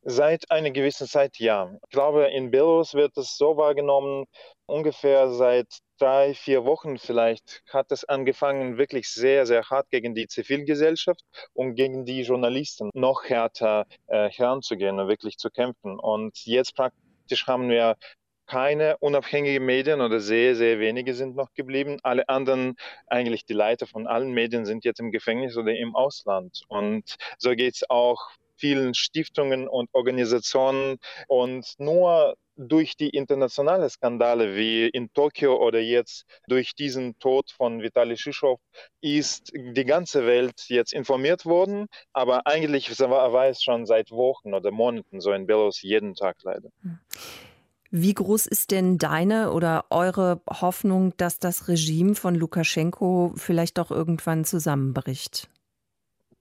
Seit 0.05 0.51
einer 0.51 0.73
gewissen 0.73 1.07
Zeit 1.07 1.39
ja. 1.39 1.71
Ich 1.85 1.91
glaube, 1.91 2.27
in 2.27 2.51
Belarus 2.51 2.95
wird 2.95 3.17
es 3.17 3.37
so 3.37 3.57
wahrgenommen, 3.57 4.25
ungefähr 4.67 5.31
seit 5.31 5.69
drei, 6.03 6.35
vier 6.35 6.65
Wochen 6.65 6.99
vielleicht 6.99 7.63
hat 7.73 7.93
es 7.93 8.05
angefangen, 8.05 8.77
wirklich 8.77 9.09
sehr, 9.09 9.47
sehr 9.47 9.71
hart 9.71 9.89
gegen 9.91 10.17
die 10.17 10.27
Zivilgesellschaft 10.27 11.23
und 11.53 11.77
gegen 11.77 12.05
die 12.05 12.23
Journalisten 12.23 12.91
noch 12.93 13.23
härter 13.25 13.87
äh, 14.09 14.29
heranzugehen 14.29 14.99
und 14.99 15.07
wirklich 15.07 15.39
zu 15.39 15.49
kämpfen. 15.49 16.01
Und 16.01 16.45
jetzt 16.45 16.75
praktisch 16.75 17.47
haben 17.47 17.69
wir 17.69 17.97
keine 18.47 18.97
unabhängigen 18.99 19.65
Medien 19.65 20.01
oder 20.01 20.19
sehr, 20.19 20.57
sehr 20.57 20.81
wenige 20.81 21.15
sind 21.15 21.37
noch 21.37 21.55
geblieben. 21.55 21.99
Alle 22.03 22.29
anderen, 22.29 22.75
eigentlich 23.07 23.45
die 23.45 23.55
Leiter 23.55 23.87
von 23.87 24.09
allen 24.09 24.33
Medien 24.33 24.67
sind 24.67 24.85
jetzt 24.85 24.99
im 24.99 25.13
Gefängnis 25.13 25.57
oder 25.57 25.73
im 25.73 25.95
Ausland. 25.95 26.63
Und 26.67 27.15
so 27.39 27.51
geht 27.51 27.77
es 27.77 27.89
auch 27.89 28.29
vielen 28.63 28.95
Stiftungen 28.95 29.67
und 29.67 29.89
Organisationen. 29.93 30.99
Und 31.27 31.67
nur 31.79 32.37
durch 32.57 32.97
die 32.97 33.11
internationalen 33.11 33.91
Skandale 33.91 34.55
wie 34.55 34.87
in 34.89 35.13
Tokio 35.13 35.57
oder 35.57 35.81
jetzt 35.81 36.25
durch 36.47 36.75
diesen 36.75 37.19
Tod 37.19 37.51
von 37.51 37.83
Vitali 37.83 38.17
Shishov 38.17 38.61
ist 39.01 39.51
die 39.53 39.85
ganze 39.85 40.27
Welt 40.27 40.67
jetzt 40.69 40.93
informiert 40.93 41.45
worden. 41.45 41.89
Aber 42.13 42.47
eigentlich 42.47 42.89
war 43.01 43.49
es 43.49 43.63
schon 43.63 43.85
seit 43.85 44.13
Wochen 44.13 44.55
oder 44.55 44.71
Monaten 44.71 45.21
so 45.21 45.33
in 45.33 45.47
Belarus 45.47 45.83
jeden 45.83 46.15
Tag 46.15 46.37
leider. 46.45 46.69
Wie 47.91 48.15
groß 48.15 48.47
ist 48.47 48.71
denn 48.71 48.97
deine 48.97 49.51
oder 49.53 49.87
eure 49.91 50.41
Hoffnung, 50.49 51.15
dass 51.17 51.41
das 51.41 51.67
Regime 51.69 52.15
von 52.15 52.37
Lukaschenko 52.37 53.33
vielleicht 53.37 53.77
doch 53.77 53.91
irgendwann 53.91 54.45
zusammenbricht? 54.45 55.49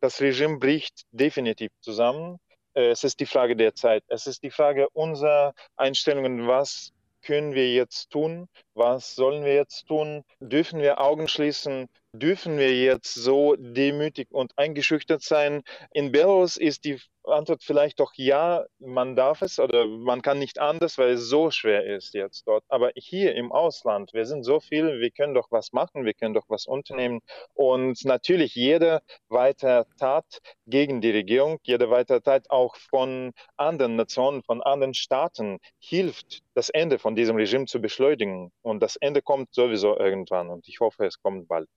Das 0.02 0.20
Regime 0.20 0.58
bricht 0.58 1.04
definitiv 1.12 1.72
zusammen. 1.80 2.40
Äh, 2.74 2.90
es 2.90 3.04
ist 3.04 3.20
die 3.20 3.26
Frage 3.26 3.56
der 3.56 3.76
Zeit. 3.76 4.04
Es 4.08 4.28
ist 4.28 4.44
die 4.44 4.50
Frage 4.50 4.90
unserer 4.90 5.54
Einstellungen, 5.78 6.48
was 6.48 6.92
können 7.22 7.54
wir 7.54 7.72
jetzt 7.72 8.10
tun? 8.10 8.50
Was 8.74 9.16
sollen 9.16 9.44
wir 9.44 9.54
jetzt 9.54 9.88
tun? 9.88 10.24
Dürfen 10.40 10.80
wir 10.80 11.02
Augen 11.02 11.28
schließen? 11.28 11.90
Dürfen 12.14 12.58
wir 12.58 12.74
jetzt 12.74 13.14
so 13.14 13.56
demütig 13.58 14.28
und 14.32 14.58
eingeschüchtert 14.58 15.22
sein? 15.22 15.64
In 15.92 16.12
Belarus 16.12 16.58
ist 16.58 16.86
die 16.86 17.00
Antwort 17.24 17.64
vielleicht 17.64 18.00
doch 18.00 18.14
ja, 18.16 18.66
man 18.80 19.16
darf 19.16 19.42
es 19.42 19.60
oder 19.60 19.86
man 19.86 20.22
kann 20.22 20.40
nicht 20.40 20.60
anders, 20.60 20.98
weil 20.98 21.12
es 21.12 21.30
so 21.30 21.52
schwer 21.52 21.86
ist 21.86 22.14
jetzt 22.14 22.48
dort. 22.48 22.64
Aber 22.68 22.92
hier 22.96 23.36
im 23.36 23.52
Ausland, 23.52 24.14
wir 24.14 24.26
sind 24.26 24.44
so 24.44 24.60
viele, 24.60 25.00
wir 25.00 25.12
können 25.12 25.34
doch 25.34 25.52
was 25.52 25.72
machen, 25.72 26.06
wir 26.06 26.14
können 26.14 26.34
doch 26.34 26.50
was 26.50 26.66
unternehmen. 26.66 27.22
Und 27.54 28.04
natürlich 28.06 28.56
jede 28.56 29.02
weitere 29.30 29.86
Tat 29.98 30.40
gegen 30.66 31.02
die 31.02 31.12
Regierung, 31.12 31.60
jede 31.64 31.90
weitere 31.90 32.22
Tat 32.22 32.50
auch 32.50 32.76
von 32.76 33.32
anderen 33.58 33.96
Nationen, 33.96 34.44
von 34.44 34.62
anderen 34.62 34.94
Staaten 34.94 35.60
hilft, 35.80 36.42
das 36.56 36.70
Ende 36.70 37.00
von 37.00 37.16
diesem 37.16 37.36
Regime 37.36 37.66
zu 37.66 37.80
beschleunigen. 37.80 38.52
Und 38.62 38.82
das 38.82 38.96
Ende 38.96 39.22
kommt 39.22 39.54
sowieso 39.54 39.98
irgendwann 39.98 40.50
und 40.50 40.68
ich 40.68 40.80
hoffe, 40.80 41.06
es 41.06 41.22
kommt 41.22 41.48
bald. 41.48 41.68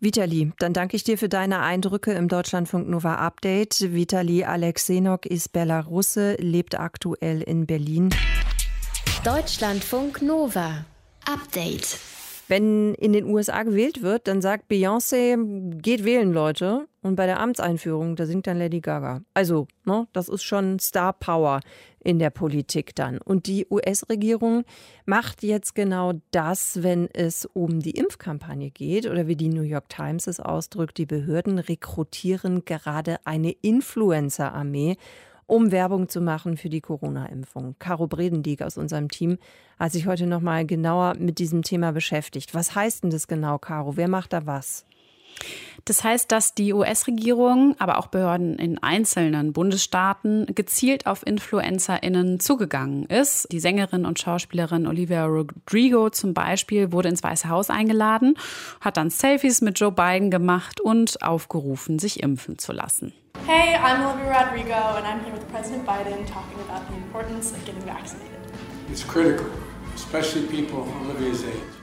Vitali, 0.00 0.52
dann 0.58 0.72
danke 0.72 0.96
ich 0.96 1.04
dir 1.04 1.18
für 1.18 1.28
deine 1.28 1.60
Eindrücke 1.60 2.12
im 2.12 2.28
Deutschlandfunk 2.28 2.88
Nova 2.88 3.16
Update. 3.16 3.92
Vitali 3.92 4.44
Alexenok 4.44 5.26
ist 5.26 5.52
Belarusse, 5.52 6.34
lebt 6.34 6.78
aktuell 6.78 7.42
in 7.42 7.66
Berlin. 7.66 8.10
Deutschlandfunk 9.24 10.22
Nova 10.22 10.84
Update. 11.26 11.98
Wenn 12.46 12.94
in 12.94 13.12
den 13.12 13.26
USA 13.26 13.62
gewählt 13.62 14.00
wird, 14.00 14.26
dann 14.26 14.40
sagt 14.40 14.70
Beyoncé, 14.70 15.36
geht 15.82 16.04
wählen, 16.04 16.32
Leute. 16.32 16.86
Und 17.02 17.16
bei 17.16 17.26
der 17.26 17.40
Amtseinführung, 17.40 18.16
da 18.16 18.24
singt 18.24 18.46
dann 18.46 18.58
Lady 18.58 18.80
Gaga. 18.80 19.20
Also, 19.34 19.66
ne, 19.84 20.08
das 20.14 20.30
ist 20.30 20.44
schon 20.44 20.78
Star 20.78 21.12
Power 21.12 21.60
in 22.08 22.18
der 22.18 22.30
Politik 22.30 22.94
dann. 22.94 23.18
Und 23.18 23.46
die 23.46 23.66
US-Regierung 23.70 24.64
macht 25.04 25.42
jetzt 25.42 25.74
genau 25.74 26.14
das, 26.30 26.82
wenn 26.82 27.06
es 27.12 27.44
um 27.44 27.80
die 27.80 27.90
Impfkampagne 27.90 28.70
geht 28.70 29.06
oder 29.06 29.26
wie 29.26 29.36
die 29.36 29.50
New 29.50 29.60
York 29.60 29.90
Times 29.90 30.26
es 30.26 30.40
ausdrückt, 30.40 30.96
die 30.96 31.04
Behörden 31.04 31.58
rekrutieren 31.58 32.64
gerade 32.64 33.18
eine 33.26 33.50
Influencer-Armee 33.50 34.96
um 35.44 35.70
Werbung 35.72 36.10
zu 36.10 36.20
machen 36.20 36.58
für 36.58 36.68
die 36.68 36.82
Corona-Impfung. 36.82 37.74
Caro 37.78 38.06
Bredendieck 38.06 38.60
aus 38.60 38.76
unserem 38.76 39.08
Team 39.08 39.38
hat 39.78 39.92
sich 39.92 40.06
heute 40.06 40.26
noch 40.26 40.42
mal 40.42 40.66
genauer 40.66 41.14
mit 41.18 41.38
diesem 41.38 41.62
Thema 41.62 41.92
beschäftigt. 41.92 42.54
Was 42.54 42.74
heißt 42.74 43.02
denn 43.02 43.10
das 43.10 43.28
genau, 43.28 43.56
Caro? 43.56 43.96
Wer 43.96 44.08
macht 44.08 44.34
da 44.34 44.44
was? 44.44 44.84
Das 45.88 46.04
heißt, 46.04 46.30
dass 46.30 46.54
die 46.54 46.74
US-Regierung, 46.74 47.74
aber 47.78 47.96
auch 47.96 48.08
Behörden 48.08 48.58
in 48.58 48.76
einzelnen 48.82 49.54
Bundesstaaten 49.54 50.44
gezielt 50.54 51.06
auf 51.06 51.26
InfluencerInnen 51.26 52.40
zugegangen 52.40 53.06
ist. 53.06 53.48
Die 53.50 53.58
Sängerin 53.58 54.04
und 54.04 54.18
Schauspielerin 54.18 54.86
Olivia 54.86 55.24
Rodrigo 55.24 56.10
zum 56.10 56.34
Beispiel 56.34 56.92
wurde 56.92 57.08
ins 57.08 57.22
Weiße 57.22 57.48
Haus 57.48 57.70
eingeladen, 57.70 58.34
hat 58.82 58.98
dann 58.98 59.08
Selfies 59.08 59.62
mit 59.62 59.80
Joe 59.80 59.90
Biden 59.90 60.30
gemacht 60.30 60.78
und 60.78 61.22
aufgerufen, 61.22 61.98
sich 61.98 62.22
impfen 62.22 62.58
zu 62.58 62.72
lassen. 62.72 63.14
Hey, 63.46 63.76
I'm 63.76 64.04
Olivia 64.04 64.44
Rodrigo, 64.44 64.98
and 64.98 65.06
I'm 65.06 65.24
here 65.24 65.32
with 65.32 65.48
President 65.50 65.86
Biden 65.86 66.26
talking 66.26 66.58
about 66.68 66.86
the 66.90 66.96
importance 66.96 67.52
of 67.52 67.64
getting 67.64 67.82
vaccinated. 67.86 68.36
It's 68.90 69.06
critical, 69.06 69.46
especially 69.94 70.42
people 70.48 70.86
Olivia's 71.02 71.44
age. 71.44 71.77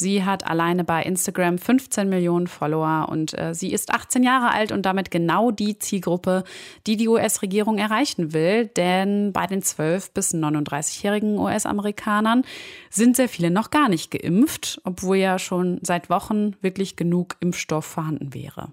Sie 0.00 0.24
hat 0.24 0.46
alleine 0.46 0.84
bei 0.84 1.02
Instagram 1.02 1.58
15 1.58 2.08
Millionen 2.08 2.46
Follower 2.46 3.08
und 3.10 3.36
äh, 3.36 3.52
sie 3.52 3.72
ist 3.72 3.90
18 3.90 4.22
Jahre 4.22 4.52
alt 4.52 4.70
und 4.70 4.86
damit 4.86 5.10
genau 5.10 5.50
die 5.50 5.76
Zielgruppe, 5.80 6.44
die 6.86 6.96
die 6.96 7.08
US-Regierung 7.08 7.78
erreichen 7.78 8.32
will. 8.32 8.66
Denn 8.66 9.32
bei 9.32 9.48
den 9.48 9.60
12- 9.60 10.10
bis 10.14 10.32
39-jährigen 10.34 11.36
US-Amerikanern 11.36 12.44
sind 12.90 13.16
sehr 13.16 13.28
viele 13.28 13.50
noch 13.50 13.70
gar 13.70 13.88
nicht 13.88 14.12
geimpft, 14.12 14.80
obwohl 14.84 15.16
ja 15.16 15.36
schon 15.40 15.80
seit 15.82 16.10
Wochen 16.10 16.54
wirklich 16.60 16.94
genug 16.94 17.34
Impfstoff 17.40 17.84
vorhanden 17.84 18.32
wäre. 18.32 18.70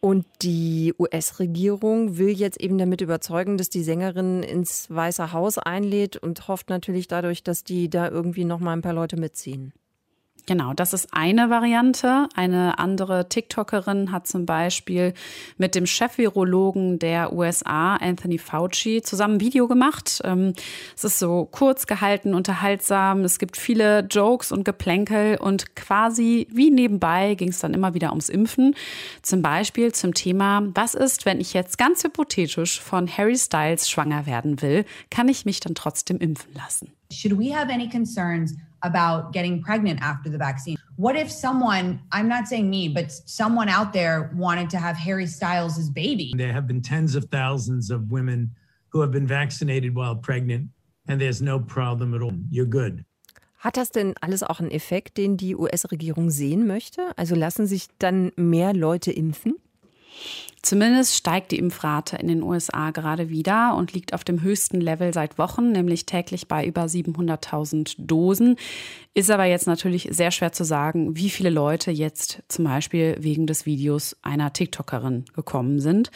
Und 0.00 0.26
die 0.42 0.94
US-Regierung 0.98 2.18
will 2.18 2.30
jetzt 2.30 2.60
eben 2.60 2.76
damit 2.76 3.02
überzeugen, 3.02 3.56
dass 3.56 3.70
die 3.70 3.84
Sängerin 3.84 4.42
ins 4.42 4.90
Weiße 4.90 5.32
Haus 5.32 5.58
einlädt 5.58 6.16
und 6.16 6.48
hofft 6.48 6.70
natürlich 6.70 7.06
dadurch, 7.06 7.44
dass 7.44 7.62
die 7.62 7.88
da 7.88 8.08
irgendwie 8.08 8.44
noch 8.44 8.58
mal 8.58 8.72
ein 8.72 8.82
paar 8.82 8.94
Leute 8.94 9.16
mitziehen. 9.16 9.72
Genau, 10.46 10.74
das 10.74 10.92
ist 10.92 11.08
eine 11.12 11.48
Variante. 11.48 12.28
Eine 12.34 12.78
andere 12.78 13.30
TikTokerin 13.30 14.12
hat 14.12 14.26
zum 14.26 14.44
Beispiel 14.44 15.14
mit 15.56 15.74
dem 15.74 15.86
Chef-Virologen 15.86 16.98
der 16.98 17.32
USA, 17.32 17.96
Anthony 17.96 18.36
Fauci, 18.36 19.00
zusammen 19.00 19.36
ein 19.36 19.40
Video 19.40 19.68
gemacht. 19.68 20.20
Ähm, 20.22 20.52
es 20.94 21.04
ist 21.04 21.18
so 21.18 21.48
kurz 21.50 21.86
gehalten, 21.86 22.34
unterhaltsam. 22.34 23.20
Es 23.24 23.38
gibt 23.38 23.56
viele 23.56 24.00
Jokes 24.00 24.52
und 24.52 24.64
Geplänkel 24.64 25.38
und 25.38 25.76
quasi 25.76 26.46
wie 26.50 26.70
nebenbei 26.70 27.36
ging 27.36 27.48
es 27.48 27.60
dann 27.60 27.72
immer 27.72 27.94
wieder 27.94 28.10
ums 28.10 28.28
Impfen. 28.28 28.74
Zum 29.22 29.40
Beispiel 29.40 29.92
zum 29.92 30.12
Thema, 30.12 30.62
was 30.74 30.94
ist, 30.94 31.24
wenn 31.24 31.40
ich 31.40 31.54
jetzt 31.54 31.78
ganz 31.78 32.04
hypothetisch 32.04 32.80
von 32.82 33.08
Harry 33.08 33.38
Styles 33.38 33.88
schwanger 33.88 34.26
werden 34.26 34.60
will? 34.60 34.84
Kann 35.10 35.28
ich 35.28 35.46
mich 35.46 35.60
dann 35.60 35.74
trotzdem 35.74 36.18
impfen 36.18 36.52
lassen? 36.52 36.92
Should 37.10 37.38
we 37.38 37.54
have 37.54 37.72
any 37.72 37.88
concerns 37.88 38.54
about 38.84 39.32
getting 39.32 39.62
pregnant 39.62 40.00
after 40.00 40.30
the 40.30 40.38
vaccine. 40.38 40.76
What 40.96 41.16
if 41.16 41.30
someone, 41.30 42.00
I'm 42.12 42.28
not 42.28 42.46
saying 42.46 42.70
me, 42.70 42.88
but 42.88 43.10
someone 43.10 43.68
out 43.68 43.92
there 43.92 44.30
wanted 44.36 44.70
to 44.70 44.78
have 44.78 44.96
Harry 44.96 45.26
Styles' 45.26 45.90
baby? 45.90 46.32
There 46.36 46.52
have 46.52 46.66
been 46.66 46.82
tens 46.82 47.16
of 47.16 47.24
thousands 47.30 47.90
of 47.90 48.12
women 48.12 48.54
who 48.90 49.00
have 49.00 49.10
been 49.10 49.26
vaccinated 49.26 49.94
while 49.94 50.14
pregnant, 50.14 50.68
and 51.08 51.20
there's 51.20 51.42
no 51.42 51.58
problem 51.58 52.14
at 52.14 52.22
all. 52.22 52.34
You're 52.50 52.66
good. 52.66 53.04
Hat 53.58 53.76
das 53.78 53.90
denn 53.90 54.14
alles 54.20 54.42
auch 54.42 54.60
einen 54.60 54.70
Effekt, 54.70 55.16
den 55.16 55.38
die 55.38 55.56
US-Regierung 55.56 56.30
sehen 56.30 56.66
möchte? 56.66 57.16
Also 57.16 57.34
lassen 57.34 57.66
sich 57.66 57.88
dann 57.98 58.30
mehr 58.36 58.74
Leute 58.74 59.10
impfen? 59.10 59.54
Zumindest 60.64 61.14
steigt 61.14 61.52
die 61.52 61.58
Impfrate 61.58 62.16
in 62.16 62.26
den 62.26 62.42
USA 62.42 62.90
gerade 62.90 63.28
wieder 63.28 63.76
und 63.76 63.92
liegt 63.92 64.14
auf 64.14 64.24
dem 64.24 64.40
höchsten 64.40 64.80
Level 64.80 65.12
seit 65.12 65.36
Wochen, 65.36 65.72
nämlich 65.72 66.06
täglich 66.06 66.48
bei 66.48 66.64
über 66.64 66.84
700.000 66.84 67.96
Dosen. 67.98 68.56
Ist 69.12 69.30
aber 69.30 69.44
jetzt 69.44 69.66
natürlich 69.66 70.08
sehr 70.10 70.30
schwer 70.30 70.52
zu 70.52 70.64
sagen, 70.64 71.16
wie 71.16 71.28
viele 71.28 71.50
Leute 71.50 71.90
jetzt 71.90 72.42
zum 72.48 72.64
Beispiel 72.64 73.14
wegen 73.20 73.46
des 73.46 73.66
Videos 73.66 74.16
einer 74.22 74.54
TikTokerin 74.54 75.26
gekommen 75.34 75.80
sind. 75.80 76.10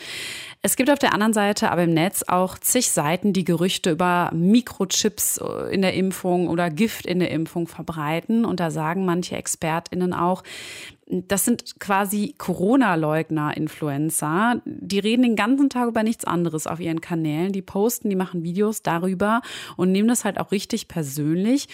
Es 0.63 0.77
gibt 0.77 0.89
auf 0.89 0.99
der 0.99 1.13
anderen 1.13 1.35
Seite 1.35 1.71
aber 1.71 1.85
im 1.85 1.93
Netz 1.93 2.25
auch 2.27 2.57
zig 2.57 2.91
Seiten, 2.91 3.35
die 3.35 3.45
Gerüchte 3.45 3.91
über 3.91 4.31
Mikrochips 4.33 5.43
in 5.71 5.83
der 5.83 5.93
Impfung 5.93 6.49
oder 6.49 6.71
Gift 6.71 7.05
in 7.05 7.19
der 7.19 7.33
Impfung 7.33 7.69
verbreiten. 7.69 8.47
Und 8.47 8.61
da 8.61 8.71
sagen 8.71 9.05
manche 9.05 9.37
ExpertInnen 9.37 10.15
auch, 10.15 10.43
das 11.11 11.45
sind 11.45 11.79
quasi 11.81 12.35
Corona-Leugner-Influencer. 12.37 14.38
Die 14.65 14.99
reden 14.99 15.23
den 15.23 15.37
ganzen 15.37 15.71
Tag 15.71 15.89
über 15.89 16.03
nichts 16.03 16.25
anderes 16.25 16.67
auf 16.67 16.81
ihren 16.81 17.01
Kanälen. 17.01 17.53
Die 17.53 17.63
posten, 17.63 18.11
die 18.11 18.17
machen 18.17 18.43
Videos 18.43 18.83
darüber 18.83 19.43
und 19.77 19.93
nehmen 19.93 20.09
das 20.09 20.25
halt 20.25 20.39
auch 20.39 20.53
richtig 20.53 20.89
persönlich. 20.89 21.69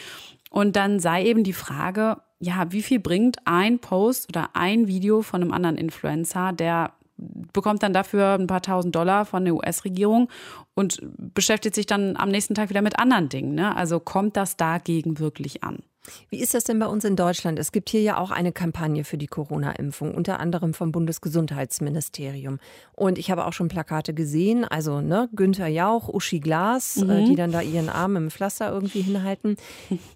Und 0.51 0.77
dann 0.77 1.01
sei 1.01 1.25
eben 1.25 1.45
die 1.45 1.53
Frage, 1.53 2.19
ja, 2.41 2.71
wie 2.71 2.83
viel 2.83 3.01
bringt 3.01 3.39
ein 3.45 3.79
Post 3.79 4.29
oder 4.29 4.51
ein 4.55 4.87
Video 4.87 5.23
von 5.23 5.43
einem 5.43 5.53
anderen 5.53 5.77
Influencer, 5.77 6.53
der 6.53 6.93
bekommt 7.17 7.83
dann 7.83 7.93
dafür 7.93 8.35
ein 8.35 8.47
paar 8.47 8.63
tausend 8.63 8.95
Dollar 8.95 9.25
von 9.25 9.45
der 9.45 9.55
US-Regierung 9.55 10.29
und 10.75 10.99
beschäftigt 11.17 11.75
sich 11.75 11.87
dann 11.87 12.17
am 12.17 12.29
nächsten 12.31 12.55
Tag 12.55 12.71
wieder 12.71 12.83
mit 12.83 12.99
anderen 12.99 13.29
Dingen. 13.29 13.55
Ne? 13.55 13.75
Also 13.77 14.01
kommt 14.01 14.37
das 14.37 14.57
dagegen 14.57 15.19
wirklich 15.19 15.63
an? 15.63 15.84
Wie 16.29 16.41
ist 16.41 16.55
das 16.55 16.65
denn 16.65 16.79
bei 16.79 16.87
uns 16.87 17.05
in 17.05 17.17
Deutschland? 17.17 17.59
Es 17.59 17.73
gibt 17.73 17.89
hier 17.89 18.03
ja 18.03 18.19
auch 18.19 18.31
eine 18.31 18.53
Kampagne 18.53 19.05
für 19.05 19.17
die 19.17 19.27
Corona-Impfung, 19.27 20.15
unter 20.15 20.41
anderem 20.41 20.75
vom 20.75 20.93
Bundesgesundheitsministerium. 20.93 22.59
Und 22.95 23.19
ich 23.19 23.31
habe 23.31 23.47
auch 23.47 23.53
schon 23.53 23.69
Plakate 23.69 24.15
gesehen, 24.15 24.65
also 24.65 25.01
ne, 25.01 25.29
Günther 25.35 25.69
Jauch, 25.69 26.09
Uschi 26.09 26.41
Glas, 26.41 26.97
äh, 26.97 27.05
mhm. 27.05 27.11
äh, 27.11 27.25
die 27.25 27.37
dann 27.37 27.53
da 27.53 27.61
ihren 27.61 27.89
Arm 27.89 28.17
im 28.17 28.31
Pflaster 28.31 28.71
irgendwie 28.71 29.03
hinhalten. 29.03 29.57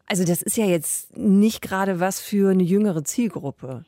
Also 0.07 0.25
das 0.25 0.43
ist 0.43 0.57
ja 0.57 0.65
jetzt 0.65 1.17
nicht 1.17 1.61
gerade 1.61 2.01
was 2.01 2.21
für 2.21 2.51
eine 2.51 2.63
jüngere 2.63 3.05
Zielgruppe. 3.05 3.85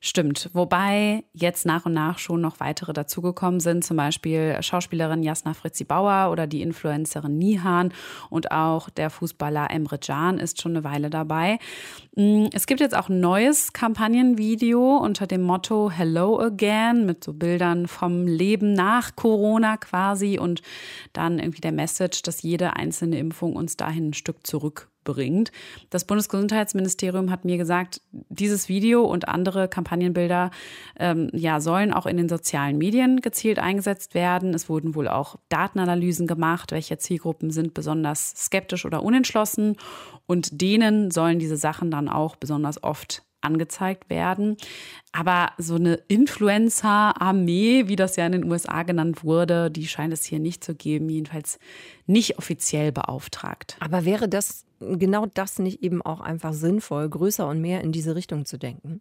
Stimmt. 0.00 0.50
Wobei 0.52 1.24
jetzt 1.32 1.64
nach 1.64 1.86
und 1.86 1.94
nach 1.94 2.18
schon 2.18 2.40
noch 2.40 2.60
weitere 2.60 2.92
dazugekommen 2.92 3.60
sind, 3.60 3.82
zum 3.82 3.96
Beispiel 3.96 4.56
Schauspielerin 4.60 5.22
Jasna 5.22 5.54
Fritzi 5.54 5.84
Bauer 5.84 6.30
oder 6.30 6.46
die 6.46 6.62
Influencerin 6.62 7.38
Nihan 7.38 7.92
und 8.28 8.50
auch 8.50 8.90
der 8.90 9.10
Fußballer 9.10 9.70
Emre 9.70 9.98
Can 9.98 10.38
ist 10.38 10.60
schon 10.60 10.76
eine 10.76 10.84
Weile 10.84 11.08
dabei. 11.08 11.58
Mm, 12.14 12.46
es 12.52 12.66
gibt 12.66 12.80
jetzt 12.80 12.96
auch 12.96 13.08
ein 13.08 13.20
neues 13.20 13.72
Kampagnenvideo 13.72 14.98
unter 14.98 15.26
dem 15.26 15.42
Motto 15.42 15.90
Hello 15.90 16.38
Again 16.40 17.06
mit 17.06 17.24
so 17.24 17.32
Bildern 17.32 17.88
vom 17.88 18.26
Leben 18.26 18.74
nach 18.74 19.16
Corona 19.16 19.76
quasi 19.78 20.38
und 20.38 20.62
dann 21.14 21.38
irgendwie 21.38 21.62
der 21.62 21.72
Message, 21.72 22.22
dass 22.22 22.42
jede 22.42 22.76
einzelne 22.76 23.18
Impfung 23.18 23.56
uns 23.56 23.76
dahin 23.76 24.10
ein 24.10 24.14
Stück 24.14 24.46
zurück 24.46 24.88
bringt. 25.06 25.50
Das 25.88 26.04
Bundesgesundheitsministerium 26.04 27.30
hat 27.30 27.46
mir 27.46 27.56
gesagt, 27.56 28.02
dieses 28.12 28.68
Video 28.68 29.04
und 29.04 29.28
andere 29.28 29.68
Kampagnenbilder 29.68 30.50
ähm, 31.00 31.30
ja, 31.32 31.60
sollen 31.60 31.94
auch 31.94 32.04
in 32.04 32.18
den 32.18 32.28
sozialen 32.28 32.76
Medien 32.76 33.22
gezielt 33.22 33.58
eingesetzt 33.58 34.12
werden. 34.12 34.52
Es 34.52 34.68
wurden 34.68 34.94
wohl 34.94 35.08
auch 35.08 35.36
Datenanalysen 35.48 36.26
gemacht, 36.26 36.72
welche 36.72 36.98
Zielgruppen 36.98 37.50
sind 37.50 37.72
besonders 37.72 38.34
skeptisch 38.36 38.84
oder 38.84 39.02
unentschlossen. 39.02 39.76
Und 40.26 40.60
denen 40.60 41.10
sollen 41.10 41.38
diese 41.38 41.56
Sachen 41.56 41.90
dann 41.90 42.10
auch 42.10 42.36
besonders 42.36 42.82
oft 42.82 43.22
angezeigt 43.46 44.10
werden. 44.10 44.56
Aber 45.12 45.52
so 45.56 45.76
eine 45.76 45.94
Influencer-Armee, 46.08 47.88
wie 47.88 47.96
das 47.96 48.16
ja 48.16 48.26
in 48.26 48.32
den 48.32 48.50
USA 48.50 48.82
genannt 48.82 49.24
wurde, 49.24 49.70
die 49.70 49.86
scheint 49.86 50.12
es 50.12 50.24
hier 50.24 50.38
nicht 50.38 50.62
zu 50.62 50.74
geben, 50.74 51.08
jedenfalls 51.08 51.58
nicht 52.06 52.38
offiziell 52.38 52.92
beauftragt. 52.92 53.76
Aber 53.80 54.04
wäre 54.04 54.28
das 54.28 54.66
genau 54.80 55.26
das 55.32 55.58
nicht 55.58 55.82
eben 55.82 56.02
auch 56.02 56.20
einfach 56.20 56.52
sinnvoll, 56.52 57.08
größer 57.08 57.48
und 57.48 57.60
mehr 57.60 57.80
in 57.80 57.92
diese 57.92 58.14
Richtung 58.14 58.44
zu 58.44 58.58
denken? 58.58 59.00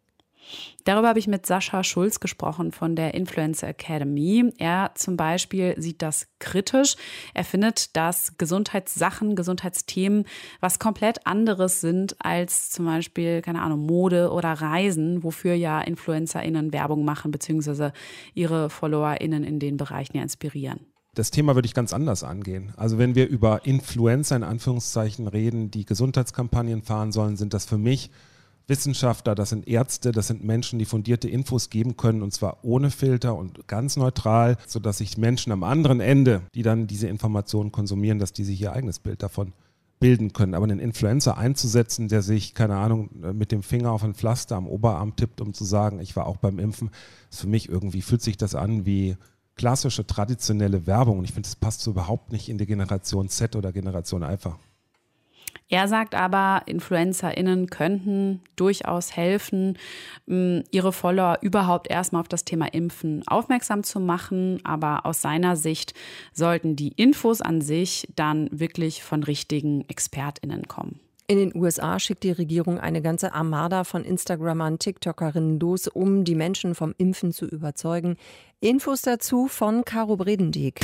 Darüber 0.84 1.10
habe 1.10 1.20
ich 1.20 1.28
mit 1.28 1.46
Sascha 1.46 1.84
Schulz 1.84 2.20
gesprochen 2.20 2.72
von 2.72 2.96
der 2.96 3.14
Influencer 3.14 3.68
Academy. 3.68 4.54
Er 4.58 4.92
zum 4.96 5.18
Beispiel 5.18 5.76
sieht 5.78 6.02
das 6.02 6.28
kritisch. 6.40 6.96
Er 7.34 7.44
findet, 7.44 7.96
dass 7.96 8.38
Gesundheitssachen, 8.38 9.36
Gesundheitsthemen 9.36 10.26
was 10.60 10.80
komplett 10.80 11.26
anderes 11.26 11.82
sind 11.82 12.16
als 12.20 12.70
zum 12.70 12.86
Beispiel, 12.86 13.42
keine 13.42 13.62
Ahnung, 13.62 13.86
Mode 13.86 14.32
oder 14.32 14.54
Reisen, 14.54 15.24
wofür 15.24 15.54
ja 15.54 15.82
InfluencerInnen 15.82 16.74
Werbung 16.74 17.04
machen, 17.04 17.32
beziehungsweise 17.32 17.94
ihre 18.34 18.70
FollowerInnen 18.70 19.44
in 19.44 19.60
den 19.60 19.78
Bereichen 19.78 20.18
ja 20.18 20.24
inspirieren 20.24 20.86
das 21.16 21.32
Thema 21.32 21.56
würde 21.56 21.66
ich 21.66 21.74
ganz 21.74 21.94
anders 21.94 22.24
angehen. 22.24 22.74
Also 22.76 22.98
wenn 22.98 23.16
wir 23.16 23.28
über 23.28 23.66
Influencer 23.66 24.36
in 24.36 24.44
Anführungszeichen 24.44 25.28
reden, 25.28 25.72
die 25.72 25.86
Gesundheitskampagnen 25.86 26.84
fahren 26.84 27.14
sollen, 27.14 27.38
sind 27.38 27.54
das 27.54 27.66
für 27.66 27.78
mich 27.78 28.12
Wissenschaftler, 28.68 29.36
das 29.36 29.50
sind 29.50 29.68
Ärzte, 29.68 30.12
das 30.12 30.28
sind 30.28 30.44
Menschen, 30.44 30.80
die 30.80 30.86
fundierte 30.86 31.30
Infos 31.30 31.70
geben 31.70 31.98
können 31.98 32.22
und 32.22 32.34
zwar 32.34 32.58
ohne 32.64 32.90
Filter 32.90 33.36
und 33.36 33.68
ganz 33.68 33.96
neutral, 33.96 34.58
sodass 34.68 34.98
sich 35.00 35.18
Menschen 35.18 35.52
am 35.52 35.64
anderen 35.64 36.00
Ende, 36.00 36.42
die 36.56 36.64
dann 36.64 36.88
diese 36.88 37.08
Informationen 37.08 37.72
konsumieren, 37.72 38.20
dass 38.20 38.34
die 38.34 38.44
sich 38.44 38.60
ihr 38.62 38.74
eigenes 38.74 39.00
Bild 39.00 39.22
davon 39.22 39.54
bilden 40.00 40.34
können. 40.34 40.54
Aber 40.56 40.66
einen 40.66 40.80
Influencer 40.80 41.38
einzusetzen, 41.38 42.08
der 42.08 42.22
sich, 42.22 42.54
keine 42.54 42.76
Ahnung, 42.76 43.10
mit 43.34 43.52
dem 43.52 43.64
Finger 43.64 43.92
auf 43.92 44.04
ein 44.04 44.14
Pflaster 44.14 44.56
am 44.56 44.68
Oberarm 44.68 45.16
tippt, 45.16 45.42
um 45.42 45.54
zu 45.54 45.64
sagen, 45.64 46.00
ich 46.00 46.16
war 46.16 46.28
auch 46.28 46.38
beim 46.38 46.60
Impfen, 46.60 46.90
ist 47.32 47.42
für 47.42 47.48
mich 47.48 47.70
irgendwie, 47.70 48.02
fühlt 48.02 48.22
sich 48.22 48.38
das 48.38 48.56
an 48.56 48.86
wie 48.86 49.16
klassische, 49.56 50.06
traditionelle 50.06 50.86
Werbung. 50.86 51.20
Und 51.20 51.26
ich 51.26 51.32
finde, 51.32 51.48
das 51.48 51.56
passt 51.56 51.82
so 51.82 51.92
überhaupt 51.92 52.32
nicht 52.32 52.50
in 52.50 52.58
die 52.58 52.66
Generation 52.66 53.30
Z 53.30 53.56
oder 53.56 53.72
Generation 53.72 54.24
Alpha. 54.24 54.60
Er 55.68 55.88
sagt 55.88 56.14
aber, 56.14 56.62
InfluencerInnen 56.68 57.68
könnten 57.68 58.42
durchaus 58.56 59.16
helfen, 59.16 59.78
ihre 60.28 60.94
Follower 60.94 61.40
überhaupt 61.42 61.90
erstmal 61.90 62.22
auf 62.22 62.28
das 62.28 62.46
Thema 62.46 62.68
Impfen 62.68 63.28
aufmerksam 63.28 63.84
zu 63.84 64.00
machen. 64.00 64.60
Aber 64.64 65.08
aus 65.08 65.22
seiner 65.22 65.56
Sicht 65.56 65.96
sollten 66.34 66.76
die 66.76 66.90
Infos 66.90 67.42
an 67.42 67.62
sich 67.62 68.08
dann 68.16 68.48
wirklich 68.52 69.04
von 69.04 69.24
richtigen 69.24 69.86
ExpertInnen 69.88 70.68
kommen. 70.68 71.00
In 71.28 71.40
den 71.40 71.56
USA 71.56 71.98
schickt 71.98 72.22
die 72.22 72.32
Regierung 72.32 72.80
eine 72.80 73.02
ganze 73.02 73.34
Armada 73.34 73.84
von 73.84 74.04
Instagrammern, 74.04 74.78
TikTokerinnen 74.78 75.60
los, 75.60 75.88
um 75.88 76.24
die 76.24 76.36
Menschen 76.36 76.76
vom 76.76 76.94
Impfen 77.00 77.32
zu 77.32 77.48
überzeugen. 77.48 78.18
Infos 78.60 79.02
dazu 79.02 79.48
von 79.48 79.84
Caro 79.84 80.18
Bredendieck. 80.18 80.82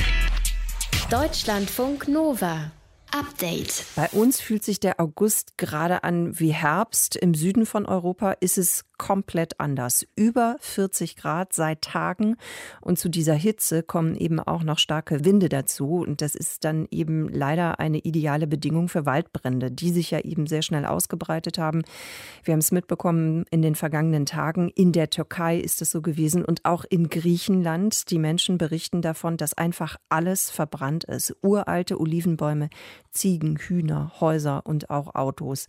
Deutschlandfunk 1.12 2.08
Nova. 2.08 2.72
Update. 3.12 3.86
Bei 3.96 4.10
uns 4.10 4.40
fühlt 4.40 4.64
sich 4.64 4.80
der 4.80 5.00
August 5.00 5.58
gerade 5.58 6.04
an 6.04 6.40
wie 6.40 6.54
Herbst. 6.54 7.16
Im 7.16 7.34
Süden 7.34 7.66
von 7.66 7.86
Europa 7.86 8.34
ist 8.34 8.58
es 8.58 8.86
komplett 9.02 9.60
anders. 9.60 10.06
Über 10.16 10.58
40 10.60 11.16
Grad 11.16 11.54
seit 11.54 11.82
Tagen. 11.82 12.36
Und 12.82 13.00
zu 13.00 13.10
dieser 13.10 13.34
Hitze 13.34 13.82
kommen 13.82 14.16
eben 14.16 14.40
auch 14.40 14.62
noch 14.62 14.78
starke 14.78 15.26
Winde 15.26 15.50
dazu. 15.50 15.96
Und 16.02 16.22
das 16.22 16.36
ist 16.36 16.66
dann 16.66 16.88
eben 16.92 17.28
leider 17.28 17.80
eine 17.80 17.98
ideale 17.98 18.46
Bedingung 18.46 18.90
für 18.90 19.08
Waldbrände, 19.08 19.72
die 19.72 19.90
sich 19.90 20.12
ja 20.12 20.20
eben 20.20 20.46
sehr 20.46 20.62
schnell 20.62 20.86
ausgebreitet 20.86 21.58
haben. 21.58 21.82
Wir 22.44 22.52
haben 22.52 22.60
es 22.60 22.72
mitbekommen 22.72 23.46
in 23.50 23.64
den 23.64 23.74
vergangenen 23.74 24.28
Tagen. 24.28 24.70
In 24.70 24.92
der 24.92 25.10
Türkei 25.10 25.58
ist 25.58 25.82
es 25.82 25.90
so 25.90 26.04
gewesen 26.04 26.46
und 26.46 26.64
auch 26.66 26.86
in 26.88 27.10
Griechenland. 27.10 28.12
Die 28.12 28.20
Menschen 28.20 28.60
berichten 28.60 29.02
davon, 29.02 29.36
dass 29.36 29.56
einfach 29.56 29.98
alles 30.10 30.52
verbrannt 30.52 31.06
ist. 31.06 31.36
Uralte 31.42 32.00
Olivenbäume, 32.00 32.70
Ziegen, 33.10 33.58
Hühner, 33.58 34.12
Häuser 34.22 34.64
und 34.64 34.92
auch 34.92 35.16
Autos. 35.16 35.66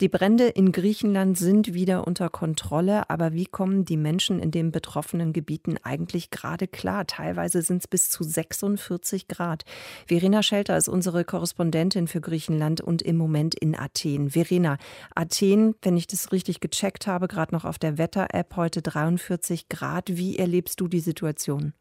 Die 0.00 0.08
Brände 0.08 0.46
in 0.46 0.70
Griechenland 0.70 1.36
sind 1.36 1.74
wieder 1.74 2.06
unter 2.06 2.28
Kontrolle. 2.28 2.75
Kontrolle, 2.76 3.08
aber 3.08 3.32
wie 3.32 3.46
kommen 3.46 3.86
die 3.86 3.96
Menschen 3.96 4.38
in 4.38 4.50
den 4.50 4.70
betroffenen 4.70 5.32
Gebieten 5.32 5.76
eigentlich 5.82 6.28
gerade 6.28 6.68
klar? 6.68 7.06
Teilweise 7.06 7.62
sind 7.62 7.78
es 7.78 7.88
bis 7.88 8.10
zu 8.10 8.22
46 8.22 9.28
Grad. 9.28 9.64
Verena 10.06 10.42
Schelter 10.42 10.76
ist 10.76 10.88
unsere 10.88 11.24
Korrespondentin 11.24 12.06
für 12.06 12.20
Griechenland 12.20 12.82
und 12.82 13.00
im 13.00 13.16
Moment 13.16 13.54
in 13.54 13.78
Athen. 13.78 14.28
Verena, 14.28 14.76
Athen, 15.14 15.74
wenn 15.80 15.96
ich 15.96 16.06
das 16.06 16.32
richtig 16.32 16.60
gecheckt 16.60 17.06
habe, 17.06 17.28
gerade 17.28 17.54
noch 17.54 17.64
auf 17.64 17.78
der 17.78 17.96
Wetter-App 17.96 18.56
heute 18.56 18.82
43 18.82 19.70
Grad. 19.70 20.10
Wie 20.10 20.36
erlebst 20.36 20.78
du 20.78 20.86
die 20.86 21.00
Situation? 21.00 21.72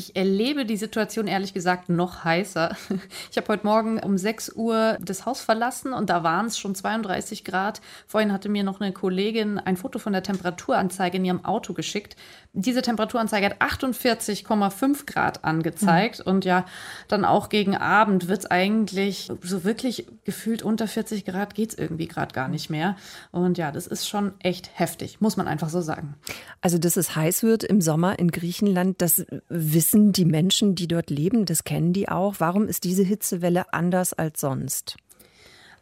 Ich 0.00 0.16
erlebe 0.16 0.64
die 0.64 0.78
Situation 0.78 1.26
ehrlich 1.26 1.52
gesagt 1.52 1.90
noch 1.90 2.24
heißer. 2.24 2.74
Ich 3.30 3.36
habe 3.36 3.48
heute 3.48 3.66
Morgen 3.66 4.00
um 4.00 4.16
6 4.16 4.54
Uhr 4.56 4.96
das 5.00 5.26
Haus 5.26 5.40
verlassen 5.40 5.92
und 5.92 6.10
da 6.10 6.22
waren 6.22 6.46
es 6.46 6.58
schon 6.58 6.74
32 6.74 7.44
Grad. 7.44 7.80
Vorhin 8.06 8.32
hatte 8.32 8.48
mir 8.48 8.64
noch 8.64 8.80
eine 8.80 8.92
Kollegin 8.92 9.58
ein 9.58 9.76
Foto 9.76 9.98
von 9.98 10.12
der 10.12 10.22
Temperaturanzeige 10.22 11.18
in 11.18 11.24
ihrem 11.24 11.44
Auto 11.44 11.74
geschickt. 11.74 12.16
Diese 12.52 12.82
Temperaturanzeige 12.82 13.46
hat 13.46 13.60
48,5 13.60 15.06
Grad 15.06 15.44
angezeigt. 15.44 16.20
Mhm. 16.20 16.32
Und 16.32 16.44
ja, 16.44 16.64
dann 17.08 17.24
auch 17.24 17.48
gegen 17.48 17.76
Abend 17.76 18.26
wird 18.26 18.40
es 18.40 18.50
eigentlich 18.50 19.30
so 19.42 19.64
wirklich 19.64 20.06
gefühlt 20.24 20.62
unter 20.62 20.88
40 20.88 21.24
Grad 21.24 21.54
geht 21.54 21.70
es 21.70 21.78
irgendwie 21.78 22.08
gerade 22.08 22.32
gar 22.32 22.48
nicht 22.48 22.70
mehr. 22.70 22.96
Und 23.32 23.58
ja, 23.58 23.70
das 23.70 23.86
ist 23.86 24.08
schon 24.08 24.32
echt 24.40 24.70
heftig, 24.78 25.20
muss 25.20 25.36
man 25.36 25.46
einfach 25.46 25.68
so 25.68 25.80
sagen. 25.80 26.14
Also, 26.60 26.78
dass 26.78 26.96
es 26.96 27.14
heiß 27.14 27.42
wird 27.42 27.64
im 27.64 27.80
Sommer 27.80 28.18
in 28.18 28.30
Griechenland, 28.30 29.00
das 29.02 29.24
wissen 29.48 29.89
die 29.94 30.24
Menschen, 30.24 30.74
die 30.74 30.88
dort 30.88 31.10
leben, 31.10 31.44
das 31.44 31.64
kennen 31.64 31.92
die 31.92 32.08
auch. 32.08 32.36
Warum 32.38 32.66
ist 32.66 32.84
diese 32.84 33.02
Hitzewelle 33.02 33.72
anders 33.72 34.12
als 34.12 34.40
sonst? 34.40 34.96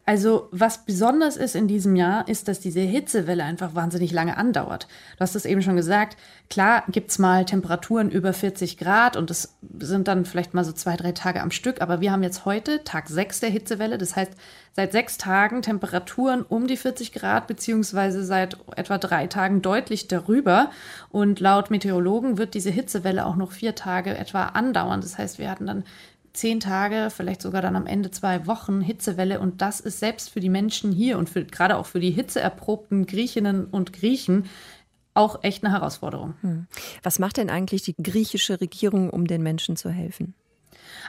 Also 0.09 0.49
was 0.53 0.87
besonders 0.87 1.37
ist 1.37 1.55
in 1.55 1.69
diesem 1.69 1.95
Jahr, 1.95 2.29
ist, 2.29 2.49
dass 2.49 2.61
diese 2.61 2.81
Hitzewelle 2.81 3.45
einfach 3.45 3.75
wahnsinnig 3.75 4.11
lange 4.11 4.39
andauert. 4.39 4.89
Du 5.19 5.21
hast 5.21 5.37
es 5.37 5.45
eben 5.45 5.61
schon 5.61 5.77
gesagt, 5.77 6.17
klar 6.49 6.85
gibt 6.89 7.11
es 7.11 7.19
mal 7.19 7.45
Temperaturen 7.45 8.11
über 8.11 8.33
40 8.33 8.79
Grad 8.79 9.19
und 9.19 9.29
das 9.29 9.55
sind 9.79 10.09
dann 10.09 10.25
vielleicht 10.25 10.55
mal 10.55 10.65
so 10.65 10.73
zwei, 10.73 10.97
drei 10.97 11.13
Tage 11.13 11.43
am 11.43 11.51
Stück, 11.51 11.83
aber 11.83 12.01
wir 12.01 12.11
haben 12.11 12.23
jetzt 12.23 12.47
heute 12.47 12.83
Tag 12.85 13.11
6 13.11 13.41
der 13.41 13.51
Hitzewelle, 13.51 13.99
das 13.99 14.17
heißt 14.17 14.33
seit 14.73 14.93
sechs 14.93 15.19
Tagen 15.19 15.61
Temperaturen 15.61 16.43
um 16.43 16.69
die 16.69 16.79
40 16.79 17.13
Grad, 17.13 17.47
beziehungsweise 17.47 18.25
seit 18.25 18.57
etwa 18.77 18.97
drei 18.97 19.27
Tagen 19.27 19.61
deutlich 19.61 20.09
darüber. 20.09 20.71
Und 21.11 21.41
laut 21.41 21.71
Meteorologen 21.71 22.39
wird 22.39 22.55
diese 22.55 22.71
Hitzewelle 22.71 23.27
auch 23.27 23.37
noch 23.37 23.51
vier 23.51 23.75
Tage 23.75 24.17
etwa 24.17 24.45
andauern. 24.45 25.01
Das 25.01 25.19
heißt, 25.19 25.39
wir 25.39 25.51
hatten 25.51 25.67
dann 25.67 25.85
zehn 26.39 26.61
Tage, 26.61 27.11
vielleicht 27.15 27.43
sogar 27.43 27.63
dann 27.63 27.77
am 27.77 27.87
Ende 27.87 28.11
zwei 28.11 28.47
Wochen 28.47 28.81
Hitzewelle. 28.81 29.41
Und 29.41 29.61
das 29.61 29.81
ist 29.81 29.99
selbst 29.99 30.31
für 30.31 30.41
die 30.41 30.49
Menschen 30.49 30.93
hier 30.93 31.19
und 31.19 31.29
für, 31.29 31.45
gerade 31.45 31.77
auch 31.77 31.87
für 31.87 32.01
die 32.01 32.11
hitzeerprobten 32.11 33.07
Griechinnen 33.07 33.67
und 33.67 33.93
Griechen 33.93 34.45
auch 35.15 35.43
echt 35.43 35.65
eine 35.65 35.73
Herausforderung. 35.73 36.35
Hm. 36.43 36.67
Was 37.03 37.19
macht 37.19 37.39
denn 37.39 37.51
eigentlich 37.51 37.83
die 37.83 37.97
griechische 37.97 38.61
Regierung, 38.61 39.11
um 39.11 39.27
den 39.27 39.43
Menschen 39.43 39.77
zu 39.77 39.91
helfen? 39.91 40.35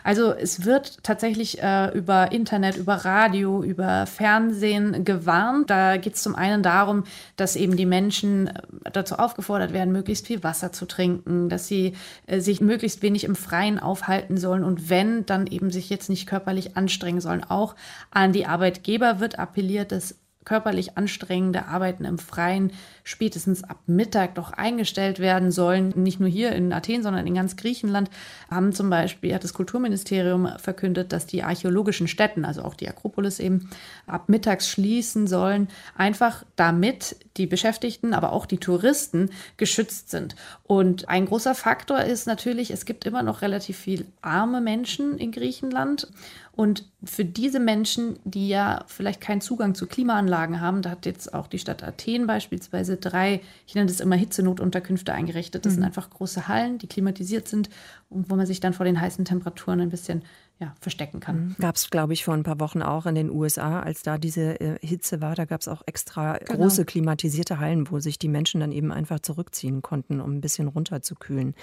Also 0.03 0.33
es 0.33 0.65
wird 0.65 1.03
tatsächlich 1.03 1.61
äh, 1.61 1.89
über 1.97 2.31
Internet, 2.31 2.77
über 2.77 2.95
Radio, 2.95 3.63
über 3.63 4.05
Fernsehen 4.05 5.05
gewarnt. 5.05 5.69
Da 5.69 5.97
geht 5.97 6.15
es 6.15 6.23
zum 6.23 6.35
einen 6.35 6.63
darum, 6.63 7.03
dass 7.35 7.55
eben 7.55 7.75
die 7.77 7.85
Menschen 7.85 8.47
äh, 8.47 8.53
dazu 8.91 9.15
aufgefordert 9.15 9.73
werden, 9.73 9.91
möglichst 9.91 10.27
viel 10.27 10.43
Wasser 10.43 10.71
zu 10.71 10.85
trinken, 10.85 11.49
dass 11.49 11.67
sie 11.67 11.93
äh, 12.27 12.39
sich 12.39 12.61
möglichst 12.61 13.01
wenig 13.01 13.23
im 13.23 13.35
Freien 13.35 13.79
aufhalten 13.79 14.37
sollen 14.37 14.63
und 14.63 14.89
wenn, 14.89 15.25
dann 15.25 15.47
eben 15.47 15.71
sich 15.71 15.89
jetzt 15.89 16.09
nicht 16.09 16.27
körperlich 16.27 16.77
anstrengen 16.77 17.21
sollen. 17.21 17.43
Auch 17.43 17.75
an 18.11 18.33
die 18.33 18.45
Arbeitgeber 18.45 19.19
wird 19.19 19.39
appelliert, 19.39 19.91
dass 19.91 20.15
körperlich 20.45 20.97
anstrengende 20.97 21.67
Arbeiten 21.67 22.05
im 22.05 22.17
Freien 22.17 22.71
spätestens 23.09 23.63
ab 23.63 23.79
Mittag 23.87 24.35
doch 24.35 24.53
eingestellt 24.53 25.17
werden 25.17 25.49
sollen. 25.49 25.93
Nicht 25.95 26.19
nur 26.19 26.29
hier 26.29 26.51
in 26.51 26.71
Athen, 26.71 27.01
sondern 27.01 27.25
in 27.25 27.33
ganz 27.33 27.55
Griechenland 27.55 28.07
haben 28.51 28.71
zum 28.71 28.91
Beispiel, 28.91 29.33
hat 29.33 29.43
das 29.43 29.55
Kulturministerium 29.55 30.47
verkündet, 30.57 31.11
dass 31.11 31.25
die 31.25 31.41
archäologischen 31.41 32.07
Stätten, 32.07 32.45
also 32.45 32.61
auch 32.61 32.75
die 32.75 32.87
Akropolis 32.87 33.39
eben, 33.39 33.71
ab 34.05 34.29
mittags 34.29 34.69
schließen 34.69 35.25
sollen, 35.25 35.69
einfach 35.97 36.45
damit 36.55 37.15
die 37.37 37.47
Beschäftigten, 37.47 38.13
aber 38.13 38.31
auch 38.31 38.45
die 38.45 38.59
Touristen 38.59 39.31
geschützt 39.57 40.11
sind. 40.11 40.35
Und 40.63 41.09
ein 41.09 41.25
großer 41.25 41.55
Faktor 41.55 42.01
ist 42.01 42.27
natürlich, 42.27 42.69
es 42.69 42.85
gibt 42.85 43.05
immer 43.05 43.23
noch 43.23 43.41
relativ 43.41 43.77
viel 43.77 44.05
arme 44.21 44.61
Menschen 44.61 45.17
in 45.17 45.31
Griechenland. 45.31 46.11
Und 46.59 46.83
für 47.05 47.23
diese 47.23 47.61
Menschen, 47.61 48.19
die 48.25 48.49
ja 48.49 48.83
vielleicht 48.87 49.21
keinen 49.21 49.39
Zugang 49.39 49.75
zu 49.75 49.87
Klimaanlagen 49.87 50.59
haben, 50.59 50.81
da 50.81 50.89
hat 50.89 51.05
jetzt 51.05 51.33
auch 51.33 51.47
die 51.47 51.57
Stadt 51.57 51.83
Athen 51.83 52.27
beispielsweise 52.27 52.98
drei, 52.99 53.41
ich 53.67 53.75
nenne 53.75 53.87
das 53.87 53.99
immer 53.99 54.15
Hitzenotunterkünfte 54.15 55.13
eingerichtet. 55.13 55.65
Das 55.65 55.73
mhm. 55.73 55.75
sind 55.77 55.83
einfach 55.85 56.09
große 56.09 56.47
Hallen, 56.47 56.77
die 56.77 56.87
klimatisiert 56.87 57.47
sind 57.47 57.69
und 58.09 58.29
wo 58.29 58.35
man 58.35 58.45
sich 58.45 58.59
dann 58.59 58.73
vor 58.73 58.85
den 58.85 58.99
heißen 58.99 59.25
Temperaturen 59.25 59.79
ein 59.81 59.89
bisschen 59.89 60.23
ja, 60.59 60.75
verstecken 60.81 61.21
kann. 61.21 61.39
Mhm. 61.39 61.55
Gab 61.59 61.75
es, 61.75 61.89
glaube 61.89 62.13
ich, 62.13 62.25
vor 62.25 62.33
ein 62.33 62.43
paar 62.43 62.59
Wochen 62.59 62.81
auch 62.81 63.05
in 63.05 63.15
den 63.15 63.29
USA, 63.29 63.79
als 63.79 64.03
da 64.03 64.17
diese 64.17 64.59
äh, 64.59 64.77
Hitze 64.81 65.21
war, 65.21 65.35
da 65.35 65.45
gab 65.45 65.61
es 65.61 65.69
auch 65.69 65.81
extra 65.85 66.37
genau. 66.37 66.59
große 66.59 66.83
klimatisierte 66.83 67.59
Hallen, 67.59 67.89
wo 67.89 67.99
sich 67.99 68.19
die 68.19 68.27
Menschen 68.27 68.59
dann 68.59 68.73
eben 68.73 68.91
einfach 68.91 69.21
zurückziehen 69.21 69.81
konnten, 69.81 70.19
um 70.19 70.35
ein 70.35 70.41
bisschen 70.41 70.67
runterzukühlen. 70.67 71.55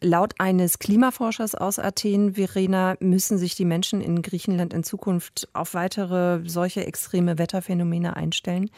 Laut 0.00 0.34
eines 0.38 0.78
Klimaforschers 0.78 1.56
aus 1.56 1.78
Athen, 1.78 2.34
Verena, 2.34 2.94
müssen 3.00 3.36
sich 3.36 3.56
die 3.56 3.64
Menschen 3.64 4.00
in 4.00 4.22
Griechenland 4.22 4.72
in 4.72 4.84
Zukunft 4.84 5.48
auf 5.52 5.74
weitere 5.74 6.48
solche 6.48 6.86
extreme 6.86 7.36
Wetterphänomene 7.36 8.16
einstellen. 8.16 8.70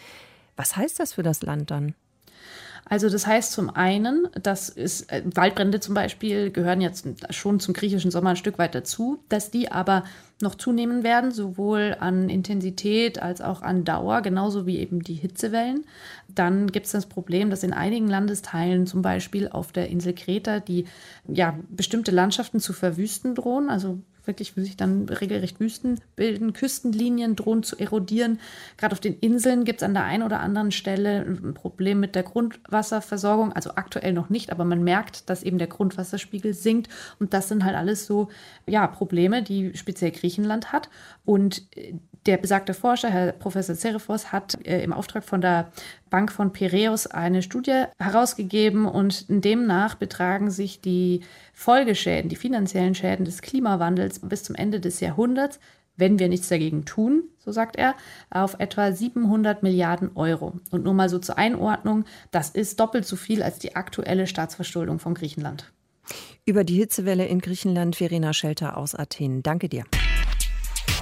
Was 0.56 0.76
heißt 0.76 1.00
das 1.00 1.14
für 1.14 1.22
das 1.22 1.42
Land 1.42 1.70
dann? 1.70 1.94
Also 2.84 3.08
das 3.08 3.26
heißt 3.26 3.52
zum 3.52 3.70
einen, 3.70 4.28
dass 4.42 4.68
ist, 4.68 5.10
äh, 5.12 5.22
Waldbrände 5.24 5.80
zum 5.80 5.94
Beispiel 5.94 6.50
gehören 6.50 6.80
jetzt 6.80 7.06
schon 7.30 7.60
zum 7.60 7.74
griechischen 7.74 8.10
Sommer 8.10 8.30
ein 8.30 8.36
Stück 8.36 8.58
weit 8.58 8.74
dazu, 8.74 9.22
dass 9.28 9.50
die 9.50 9.70
aber 9.70 10.04
noch 10.40 10.56
zunehmen 10.56 11.04
werden, 11.04 11.30
sowohl 11.30 11.96
an 12.00 12.28
Intensität 12.28 13.22
als 13.22 13.40
auch 13.40 13.62
an 13.62 13.84
Dauer, 13.84 14.20
genauso 14.22 14.66
wie 14.66 14.78
eben 14.78 15.00
die 15.00 15.14
Hitzewellen. 15.14 15.84
Dann 16.28 16.66
gibt 16.66 16.86
es 16.86 16.92
das 16.92 17.06
Problem, 17.06 17.50
dass 17.50 17.62
in 17.62 17.72
einigen 17.72 18.08
Landesteilen, 18.08 18.86
zum 18.86 19.00
Beispiel 19.00 19.48
auf 19.48 19.70
der 19.70 19.88
Insel 19.88 20.14
Kreta, 20.14 20.58
die 20.58 20.86
ja 21.28 21.56
bestimmte 21.70 22.10
Landschaften 22.10 22.58
zu 22.58 22.72
verwüsten 22.72 23.36
drohen. 23.36 23.70
Also 23.70 24.00
wirklich 24.24 24.52
sich 24.54 24.76
dann 24.76 25.08
regelrecht 25.08 25.60
Wüsten 25.60 26.00
bilden, 26.16 26.52
Küstenlinien 26.52 27.36
drohen 27.36 27.62
zu 27.62 27.76
erodieren. 27.78 28.38
Gerade 28.76 28.92
auf 28.92 29.00
den 29.00 29.18
Inseln 29.18 29.64
gibt 29.64 29.82
es 29.82 29.86
an 29.86 29.94
der 29.94 30.04
einen 30.04 30.22
oder 30.22 30.40
anderen 30.40 30.72
Stelle 30.72 31.22
ein 31.22 31.54
Problem 31.54 32.00
mit 32.00 32.14
der 32.14 32.22
Grundwasserversorgung, 32.22 33.52
also 33.52 33.70
aktuell 33.74 34.12
noch 34.12 34.30
nicht, 34.30 34.52
aber 34.52 34.64
man 34.64 34.84
merkt, 34.84 35.28
dass 35.28 35.42
eben 35.42 35.58
der 35.58 35.68
Grundwasserspiegel 35.68 36.54
sinkt. 36.54 36.88
Und 37.18 37.34
das 37.34 37.48
sind 37.48 37.64
halt 37.64 37.76
alles 37.76 38.06
so 38.06 38.28
ja, 38.66 38.86
Probleme, 38.86 39.42
die 39.42 39.76
speziell 39.76 40.10
Griechenland 40.12 40.72
hat. 40.72 40.88
Und 41.24 41.62
äh, 41.76 41.94
der 42.26 42.36
besagte 42.36 42.74
Forscher, 42.74 43.10
Herr 43.10 43.32
Professor 43.32 43.74
Cerefos, 43.74 44.32
hat 44.32 44.58
äh, 44.66 44.82
im 44.82 44.92
Auftrag 44.92 45.24
von 45.24 45.40
der 45.40 45.72
Bank 46.10 46.30
von 46.30 46.52
Piräus 46.52 47.06
eine 47.06 47.42
Studie 47.42 47.84
herausgegeben 47.98 48.86
und 48.86 49.26
demnach 49.28 49.96
betragen 49.96 50.50
sich 50.50 50.80
die 50.80 51.20
Folgeschäden, 51.52 52.28
die 52.28 52.36
finanziellen 52.36 52.94
Schäden 52.94 53.24
des 53.24 53.42
Klimawandels 53.42 54.20
bis 54.20 54.44
zum 54.44 54.54
Ende 54.54 54.80
des 54.80 55.00
Jahrhunderts, 55.00 55.58
wenn 55.96 56.18
wir 56.18 56.28
nichts 56.28 56.48
dagegen 56.48 56.84
tun, 56.84 57.24
so 57.38 57.52
sagt 57.52 57.76
er, 57.76 57.94
auf 58.30 58.56
etwa 58.58 58.92
700 58.92 59.62
Milliarden 59.62 60.12
Euro. 60.14 60.54
Und 60.70 60.84
nur 60.84 60.94
mal 60.94 61.08
so 61.08 61.18
zur 61.18 61.38
Einordnung, 61.38 62.04
das 62.30 62.50
ist 62.50 62.80
doppelt 62.80 63.04
so 63.04 63.16
viel 63.16 63.42
als 63.42 63.58
die 63.58 63.76
aktuelle 63.76 64.26
Staatsverschuldung 64.26 64.98
von 64.98 65.14
Griechenland. 65.14 65.70
Über 66.44 66.64
die 66.64 66.76
Hitzewelle 66.76 67.26
in 67.26 67.40
Griechenland, 67.40 67.96
Verena 67.96 68.32
Schelter 68.32 68.76
aus 68.76 68.94
Athen. 68.94 69.42
Danke 69.42 69.68
dir. 69.68 69.84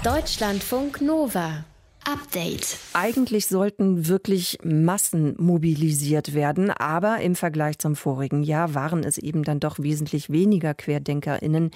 Deutschlandfunk 0.04 1.02
Nova. 1.02 1.64
Update. 2.04 2.78
Eigentlich 2.94 3.46
sollten 3.46 4.08
wirklich 4.08 4.56
Massen 4.64 5.34
mobilisiert 5.38 6.32
werden, 6.32 6.70
aber 6.70 7.20
im 7.20 7.34
Vergleich 7.34 7.78
zum 7.78 7.96
vorigen 7.96 8.42
Jahr 8.42 8.74
waren 8.74 9.04
es 9.04 9.18
eben 9.18 9.42
dann 9.42 9.60
doch 9.60 9.78
wesentlich 9.78 10.30
weniger 10.30 10.72
Querdenkerinnen, 10.72 11.70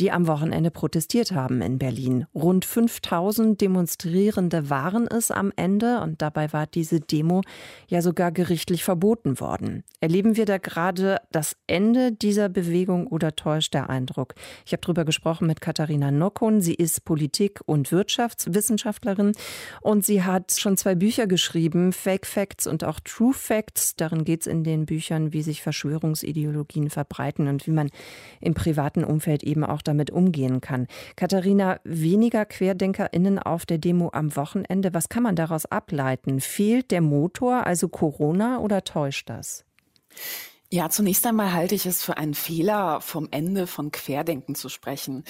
die 0.00 0.10
am 0.10 0.26
Wochenende 0.26 0.70
protestiert 0.70 1.32
haben 1.32 1.62
in 1.62 1.78
Berlin. 1.78 2.26
Rund 2.34 2.64
5000 2.64 3.60
Demonstrierende 3.60 4.70
waren 4.70 5.06
es 5.06 5.30
am 5.30 5.52
Ende 5.56 6.00
und 6.00 6.22
dabei 6.22 6.52
war 6.52 6.66
diese 6.66 7.00
Demo 7.00 7.42
ja 7.88 8.02
sogar 8.02 8.32
gerichtlich 8.32 8.84
verboten 8.84 9.40
worden. 9.40 9.84
Erleben 10.00 10.36
wir 10.36 10.46
da 10.46 10.58
gerade 10.58 11.18
das 11.30 11.56
Ende 11.66 12.12
dieser 12.12 12.48
Bewegung 12.48 13.06
oder 13.06 13.36
täuscht 13.36 13.74
der 13.74 13.90
Eindruck? 13.90 14.34
Ich 14.66 14.72
habe 14.72 14.80
darüber 14.80 15.04
gesprochen 15.04 15.46
mit 15.46 15.60
Katharina 15.60 16.10
Nockon. 16.10 16.60
Sie 16.60 16.74
ist 16.74 17.04
Politik- 17.04 17.60
und 17.66 17.92
Wirtschaftswissenschaftlerin 17.92 19.32
und 19.80 20.04
sie 20.04 20.22
hat 20.22 20.52
schon 20.52 20.76
zwei 20.76 20.94
Bücher 20.94 21.26
geschrieben, 21.26 21.92
Fake 21.92 22.26
Facts 22.26 22.66
und 22.66 22.84
auch 22.84 23.00
True 23.00 23.34
Facts. 23.34 23.96
Darin 23.96 24.24
geht 24.24 24.42
es 24.42 24.46
in 24.46 24.64
den 24.64 24.86
Büchern, 24.86 25.32
wie 25.32 25.42
sich 25.42 25.62
Verschwörungsideologien 25.62 26.90
verbreiten 26.90 27.48
und 27.48 27.66
wie 27.66 27.72
man 27.72 27.90
im 28.40 28.54
privaten 28.54 29.04
Umfeld 29.04 29.42
eben 29.42 29.64
auch 29.64 29.81
damit 29.82 30.10
umgehen 30.10 30.60
kann. 30.60 30.86
Katharina, 31.16 31.80
weniger 31.84 32.44
QuerdenkerInnen 32.44 33.38
auf 33.38 33.66
der 33.66 33.78
Demo 33.78 34.10
am 34.12 34.34
Wochenende. 34.36 34.94
Was 34.94 35.08
kann 35.08 35.22
man 35.22 35.36
daraus 35.36 35.66
ableiten? 35.66 36.40
Fehlt 36.40 36.90
der 36.90 37.00
Motor, 37.00 37.66
also 37.66 37.88
Corona, 37.88 38.58
oder 38.58 38.84
täuscht 38.84 39.28
das? 39.28 39.64
Ja, 40.70 40.88
zunächst 40.88 41.26
einmal 41.26 41.52
halte 41.52 41.74
ich 41.74 41.84
es 41.84 42.02
für 42.02 42.16
einen 42.16 42.32
Fehler, 42.32 43.02
vom 43.02 43.28
Ende 43.30 43.66
von 43.66 43.90
Querdenken 43.90 44.54
zu 44.54 44.70
sprechen. 44.70 45.24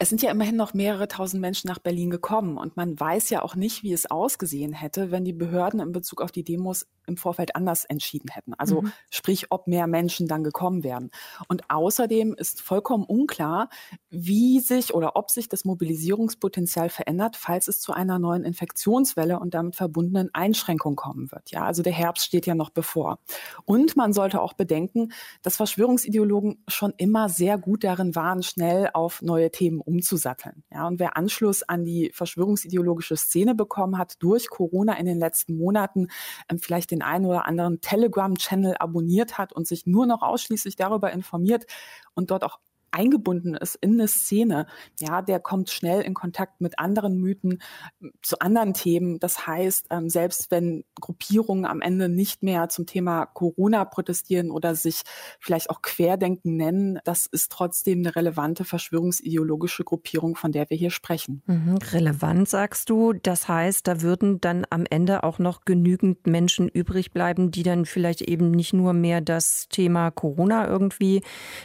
Es 0.00 0.10
sind 0.10 0.22
ja 0.22 0.30
immerhin 0.30 0.54
noch 0.54 0.74
mehrere 0.74 1.08
tausend 1.08 1.40
Menschen 1.40 1.66
nach 1.66 1.80
Berlin 1.80 2.08
gekommen 2.10 2.56
und 2.56 2.76
man 2.76 2.98
weiß 2.98 3.30
ja 3.30 3.42
auch 3.42 3.56
nicht, 3.56 3.82
wie 3.82 3.92
es 3.92 4.08
ausgesehen 4.08 4.72
hätte, 4.72 5.10
wenn 5.10 5.24
die 5.24 5.32
Behörden 5.32 5.80
in 5.80 5.90
Bezug 5.90 6.22
auf 6.22 6.30
die 6.30 6.44
Demos 6.44 6.86
im 7.08 7.16
Vorfeld 7.16 7.56
anders 7.56 7.84
entschieden 7.84 8.28
hätten. 8.30 8.54
Also 8.54 8.82
mhm. 8.82 8.92
sprich, 9.10 9.46
ob 9.50 9.66
mehr 9.66 9.88
Menschen 9.88 10.28
dann 10.28 10.44
gekommen 10.44 10.84
wären. 10.84 11.10
Und 11.48 11.68
außerdem 11.68 12.34
ist 12.34 12.60
vollkommen 12.60 13.04
unklar, 13.04 13.70
wie 14.08 14.60
sich 14.60 14.94
oder 14.94 15.16
ob 15.16 15.30
sich 15.30 15.48
das 15.48 15.64
Mobilisierungspotenzial 15.64 16.90
verändert, 16.90 17.34
falls 17.34 17.66
es 17.66 17.80
zu 17.80 17.92
einer 17.92 18.20
neuen 18.20 18.44
Infektionswelle 18.44 19.40
und 19.40 19.54
damit 19.54 19.74
verbundenen 19.74 20.30
Einschränkungen 20.32 20.96
kommen 20.96 21.32
wird. 21.32 21.50
Ja, 21.50 21.64
also 21.64 21.82
der 21.82 21.92
Herbst 21.92 22.24
steht 22.24 22.46
ja 22.46 22.54
noch 22.54 22.70
bevor. 22.70 23.18
Und 23.64 23.96
man 23.96 24.12
sollte 24.12 24.40
auch 24.40 24.52
bedenken, 24.52 25.12
dass 25.42 25.56
Verschwörungsideologen 25.56 26.62
schon 26.68 26.92
immer 26.98 27.28
sehr 27.28 27.58
gut 27.58 27.82
darin 27.82 28.14
waren, 28.14 28.44
schnell 28.44 28.90
auf 28.92 29.22
neue 29.22 29.50
Themen 29.50 29.80
umzusatteln. 29.88 30.62
Ja, 30.70 30.86
und 30.86 31.00
wer 31.00 31.16
Anschluss 31.16 31.62
an 31.62 31.84
die 31.84 32.10
verschwörungsideologische 32.14 33.16
Szene 33.16 33.54
bekommen 33.54 33.98
hat 33.98 34.22
durch 34.22 34.48
Corona 34.50 34.94
in 34.98 35.06
den 35.06 35.18
letzten 35.18 35.56
Monaten, 35.56 36.08
ähm, 36.48 36.58
vielleicht 36.58 36.90
den 36.90 37.02
einen 37.02 37.26
oder 37.26 37.46
anderen 37.46 37.80
Telegram-Channel 37.80 38.76
abonniert 38.78 39.38
hat 39.38 39.52
und 39.52 39.66
sich 39.66 39.86
nur 39.86 40.06
noch 40.06 40.22
ausschließlich 40.22 40.76
darüber 40.76 41.10
informiert 41.10 41.66
und 42.14 42.30
dort 42.30 42.44
auch 42.44 42.60
eingebunden 42.90 43.54
ist 43.54 43.76
in 43.76 43.94
eine 43.94 44.08
Szene, 44.08 44.66
ja, 44.98 45.22
der 45.22 45.40
kommt 45.40 45.70
schnell 45.70 46.00
in 46.00 46.14
Kontakt 46.14 46.60
mit 46.60 46.78
anderen 46.78 47.18
Mythen, 47.18 47.60
zu 48.22 48.38
anderen 48.40 48.74
Themen. 48.74 49.18
Das 49.18 49.46
heißt, 49.46 49.86
ähm, 49.90 50.08
selbst 50.08 50.50
wenn 50.50 50.84
Gruppierungen 51.00 51.64
am 51.64 51.80
Ende 51.80 52.08
nicht 52.08 52.42
mehr 52.42 52.68
zum 52.68 52.86
Thema 52.86 53.26
Corona 53.26 53.84
protestieren 53.84 54.50
oder 54.50 54.74
sich 54.74 55.02
vielleicht 55.40 55.70
auch 55.70 55.82
Querdenken 55.82 56.56
nennen, 56.56 56.98
das 57.04 57.26
ist 57.26 57.52
trotzdem 57.52 58.00
eine 58.00 58.16
relevante 58.16 58.64
verschwörungsideologische 58.64 59.84
Gruppierung, 59.84 60.36
von 60.36 60.52
der 60.52 60.68
wir 60.70 60.76
hier 60.76 60.90
sprechen. 60.90 61.42
Mhm, 61.46 61.78
relevant 61.92 62.48
sagst 62.48 62.90
du. 62.90 63.12
Das 63.12 63.48
heißt, 63.48 63.86
da 63.86 64.02
würden 64.02 64.40
dann 64.40 64.66
am 64.70 64.84
Ende 64.88 65.24
auch 65.24 65.38
noch 65.38 65.64
genügend 65.64 66.26
Menschen 66.26 66.68
übrig 66.68 67.12
bleiben, 67.12 67.50
die 67.50 67.62
dann 67.62 67.86
vielleicht 67.86 68.22
eben 68.22 68.50
nicht 68.50 68.72
nur 68.72 68.92
mehr 68.92 69.20
das 69.20 69.68
Thema 69.68 70.10
Corona 70.10 70.66
irgendwie 70.66 71.22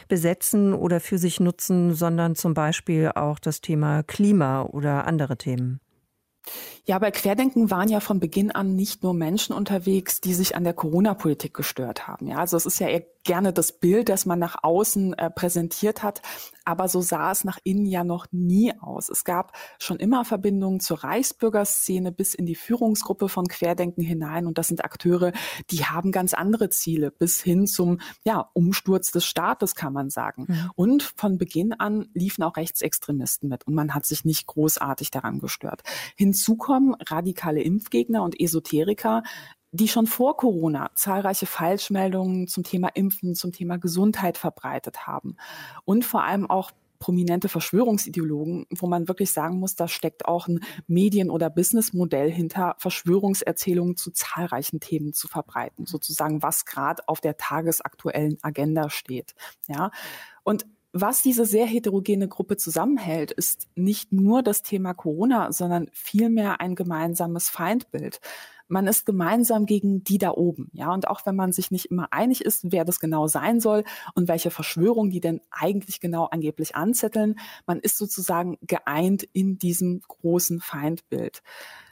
besetzen 0.08 0.72
oder 0.74 1.00
für 1.00 1.13
für 1.14 1.18
sich 1.18 1.38
nutzen, 1.38 1.94
sondern 1.94 2.34
zum 2.34 2.54
Beispiel 2.54 3.12
auch 3.14 3.38
das 3.38 3.60
Thema 3.60 4.02
Klima 4.02 4.62
oder 4.62 5.06
andere 5.06 5.36
Themen. 5.36 5.78
Ja, 6.86 6.98
bei 6.98 7.12
Querdenken 7.12 7.70
waren 7.70 7.88
ja 7.88 8.00
von 8.00 8.18
Beginn 8.18 8.50
an 8.50 8.74
nicht 8.74 9.04
nur 9.04 9.14
Menschen 9.14 9.54
unterwegs, 9.54 10.20
die 10.20 10.34
sich 10.34 10.56
an 10.56 10.64
der 10.64 10.72
Corona-Politik 10.72 11.54
gestört 11.54 12.08
haben. 12.08 12.26
Ja, 12.26 12.38
also 12.38 12.56
es 12.56 12.66
ist 12.66 12.80
ja 12.80 12.88
eher 12.88 13.04
gerne 13.22 13.52
das 13.52 13.78
Bild, 13.78 14.08
das 14.08 14.26
man 14.26 14.40
nach 14.40 14.56
außen 14.64 15.14
äh, 15.14 15.30
präsentiert 15.30 16.02
hat, 16.02 16.20
aber 16.64 16.88
so 16.88 17.00
sah 17.00 17.30
es 17.30 17.44
nach 17.44 17.58
innen 17.64 17.86
ja 17.86 18.04
noch 18.04 18.26
nie 18.30 18.72
aus. 18.80 19.08
Es 19.08 19.24
gab 19.24 19.52
schon 19.78 19.98
immer 19.98 20.24
Verbindungen 20.24 20.80
zur 20.80 21.04
Reichsbürgerszene 21.04 22.12
bis 22.12 22.34
in 22.34 22.46
die 22.46 22.54
Führungsgruppe 22.54 23.28
von 23.28 23.46
Querdenken 23.46 24.02
hinein 24.02 24.46
und 24.46 24.58
das 24.58 24.68
sind 24.68 24.84
Akteure, 24.84 25.32
die 25.70 25.84
haben 25.84 26.12
ganz 26.12 26.34
andere 26.34 26.68
Ziele 26.70 27.10
bis 27.10 27.40
hin 27.42 27.66
zum 27.66 28.00
ja, 28.24 28.50
Umsturz 28.52 29.10
des 29.12 29.24
Staates, 29.24 29.74
kann 29.74 29.92
man 29.92 30.10
sagen. 30.10 30.46
Mhm. 30.48 30.70
Und 30.74 31.02
von 31.16 31.38
Beginn 31.38 31.72
an 31.72 32.08
liefen 32.14 32.42
auch 32.42 32.56
Rechtsextremisten 32.56 33.48
mit 33.48 33.66
und 33.66 33.74
man 33.74 33.94
hat 33.94 34.06
sich 34.06 34.24
nicht 34.24 34.46
großartig 34.46 35.10
daran 35.10 35.38
gestört. 35.38 35.82
Hinzu 36.16 36.56
kommen 36.56 36.94
radikale 37.00 37.62
Impfgegner 37.62 38.22
und 38.22 38.40
Esoteriker, 38.40 39.22
die 39.74 39.88
schon 39.88 40.06
vor 40.06 40.36
Corona 40.36 40.90
zahlreiche 40.94 41.46
Falschmeldungen 41.46 42.46
zum 42.46 42.62
Thema 42.62 42.88
Impfen, 42.94 43.34
zum 43.34 43.50
Thema 43.50 43.76
Gesundheit 43.76 44.38
verbreitet 44.38 45.08
haben. 45.08 45.36
Und 45.84 46.04
vor 46.04 46.22
allem 46.22 46.48
auch 46.48 46.70
prominente 47.00 47.48
Verschwörungsideologen, 47.48 48.66
wo 48.70 48.86
man 48.86 49.08
wirklich 49.08 49.32
sagen 49.32 49.58
muss, 49.58 49.74
da 49.74 49.88
steckt 49.88 50.26
auch 50.26 50.46
ein 50.46 50.60
Medien- 50.86 51.28
oder 51.28 51.50
Businessmodell 51.50 52.30
hinter, 52.30 52.76
Verschwörungserzählungen 52.78 53.96
zu 53.96 54.12
zahlreichen 54.12 54.78
Themen 54.78 55.12
zu 55.12 55.26
verbreiten, 55.26 55.86
sozusagen 55.86 56.42
was 56.42 56.64
gerade 56.66 57.06
auf 57.08 57.20
der 57.20 57.36
tagesaktuellen 57.36 58.38
Agenda 58.42 58.90
steht. 58.90 59.34
Ja, 59.66 59.90
und 60.44 60.66
was 60.92 61.20
diese 61.22 61.44
sehr 61.44 61.66
heterogene 61.66 62.28
Gruppe 62.28 62.56
zusammenhält, 62.56 63.32
ist 63.32 63.66
nicht 63.74 64.12
nur 64.12 64.44
das 64.44 64.62
Thema 64.62 64.94
Corona, 64.94 65.50
sondern 65.50 65.90
vielmehr 65.92 66.60
ein 66.60 66.76
gemeinsames 66.76 67.50
Feindbild. 67.50 68.20
Man 68.68 68.86
ist 68.86 69.06
gemeinsam 69.06 69.66
gegen 69.66 70.04
die 70.04 70.18
da 70.18 70.30
oben, 70.30 70.70
ja. 70.72 70.92
Und 70.92 71.08
auch 71.08 71.26
wenn 71.26 71.36
man 71.36 71.52
sich 71.52 71.70
nicht 71.70 71.86
immer 71.86 72.12
einig 72.12 72.44
ist, 72.44 72.72
wer 72.72 72.84
das 72.84 73.00
genau 73.00 73.26
sein 73.26 73.60
soll 73.60 73.84
und 74.14 74.28
welche 74.28 74.50
Verschwörung 74.50 75.10
die 75.10 75.20
denn 75.20 75.40
eigentlich 75.50 76.00
genau 76.00 76.24
angeblich 76.26 76.74
anzetteln, 76.76 77.36
man 77.66 77.78
ist 77.80 77.98
sozusagen 77.98 78.56
geeint 78.62 79.22
in 79.32 79.58
diesem 79.58 80.00
großen 80.06 80.60
Feindbild. 80.60 81.42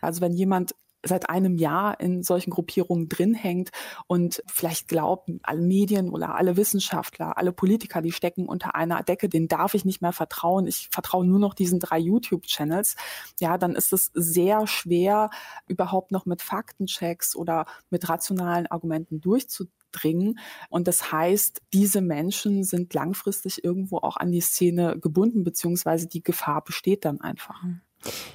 Also 0.00 0.20
wenn 0.20 0.32
jemand 0.32 0.74
seit 1.04 1.28
einem 1.28 1.56
Jahr 1.56 2.00
in 2.00 2.22
solchen 2.22 2.50
Gruppierungen 2.50 3.08
drin 3.08 3.34
hängt 3.34 3.70
und 4.06 4.42
vielleicht 4.46 4.88
glaubt, 4.88 5.30
alle 5.42 5.62
Medien 5.62 6.10
oder 6.10 6.34
alle 6.34 6.56
Wissenschaftler, 6.56 7.36
alle 7.36 7.52
Politiker, 7.52 8.02
die 8.02 8.12
stecken 8.12 8.46
unter 8.46 8.74
einer 8.74 9.02
Decke, 9.02 9.28
denen 9.28 9.48
darf 9.48 9.74
ich 9.74 9.84
nicht 9.84 10.02
mehr 10.02 10.12
vertrauen. 10.12 10.66
Ich 10.66 10.88
vertraue 10.90 11.26
nur 11.26 11.38
noch 11.38 11.54
diesen 11.54 11.80
drei 11.80 11.98
YouTube-Channels. 11.98 12.96
Ja, 13.40 13.58
dann 13.58 13.74
ist 13.74 13.92
es 13.92 14.10
sehr 14.14 14.66
schwer, 14.66 15.30
überhaupt 15.66 16.12
noch 16.12 16.26
mit 16.26 16.42
Faktenchecks 16.42 17.36
oder 17.36 17.66
mit 17.90 18.08
rationalen 18.08 18.66
Argumenten 18.66 19.20
durchzudringen. 19.20 20.38
Und 20.68 20.88
das 20.88 21.12
heißt, 21.12 21.60
diese 21.72 22.00
Menschen 22.00 22.64
sind 22.64 22.94
langfristig 22.94 23.64
irgendwo 23.64 23.98
auch 23.98 24.16
an 24.16 24.32
die 24.32 24.40
Szene 24.40 24.98
gebunden, 24.98 25.44
beziehungsweise 25.44 26.06
die 26.08 26.22
Gefahr 26.22 26.62
besteht 26.64 27.04
dann 27.04 27.20
einfach. 27.20 27.62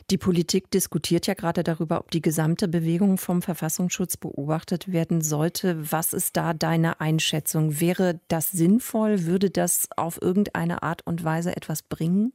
Die 0.09 0.17
Politik 0.17 0.71
diskutiert 0.71 1.27
ja 1.27 1.33
gerade 1.33 1.63
darüber, 1.63 1.99
ob 1.99 2.11
die 2.11 2.21
gesamte 2.21 2.67
Bewegung 2.67 3.17
vom 3.17 3.41
Verfassungsschutz 3.41 4.17
beobachtet 4.17 4.91
werden 4.91 5.21
sollte. 5.21 5.91
Was 5.91 6.13
ist 6.13 6.37
da 6.37 6.53
deine 6.53 6.99
Einschätzung? 7.01 7.79
Wäre 7.79 8.19
das 8.27 8.51
sinnvoll? 8.51 9.25
Würde 9.25 9.49
das 9.49 9.89
auf 9.95 10.21
irgendeine 10.21 10.83
Art 10.83 11.05
und 11.05 11.23
Weise 11.23 11.55
etwas 11.55 11.83
bringen? 11.83 12.33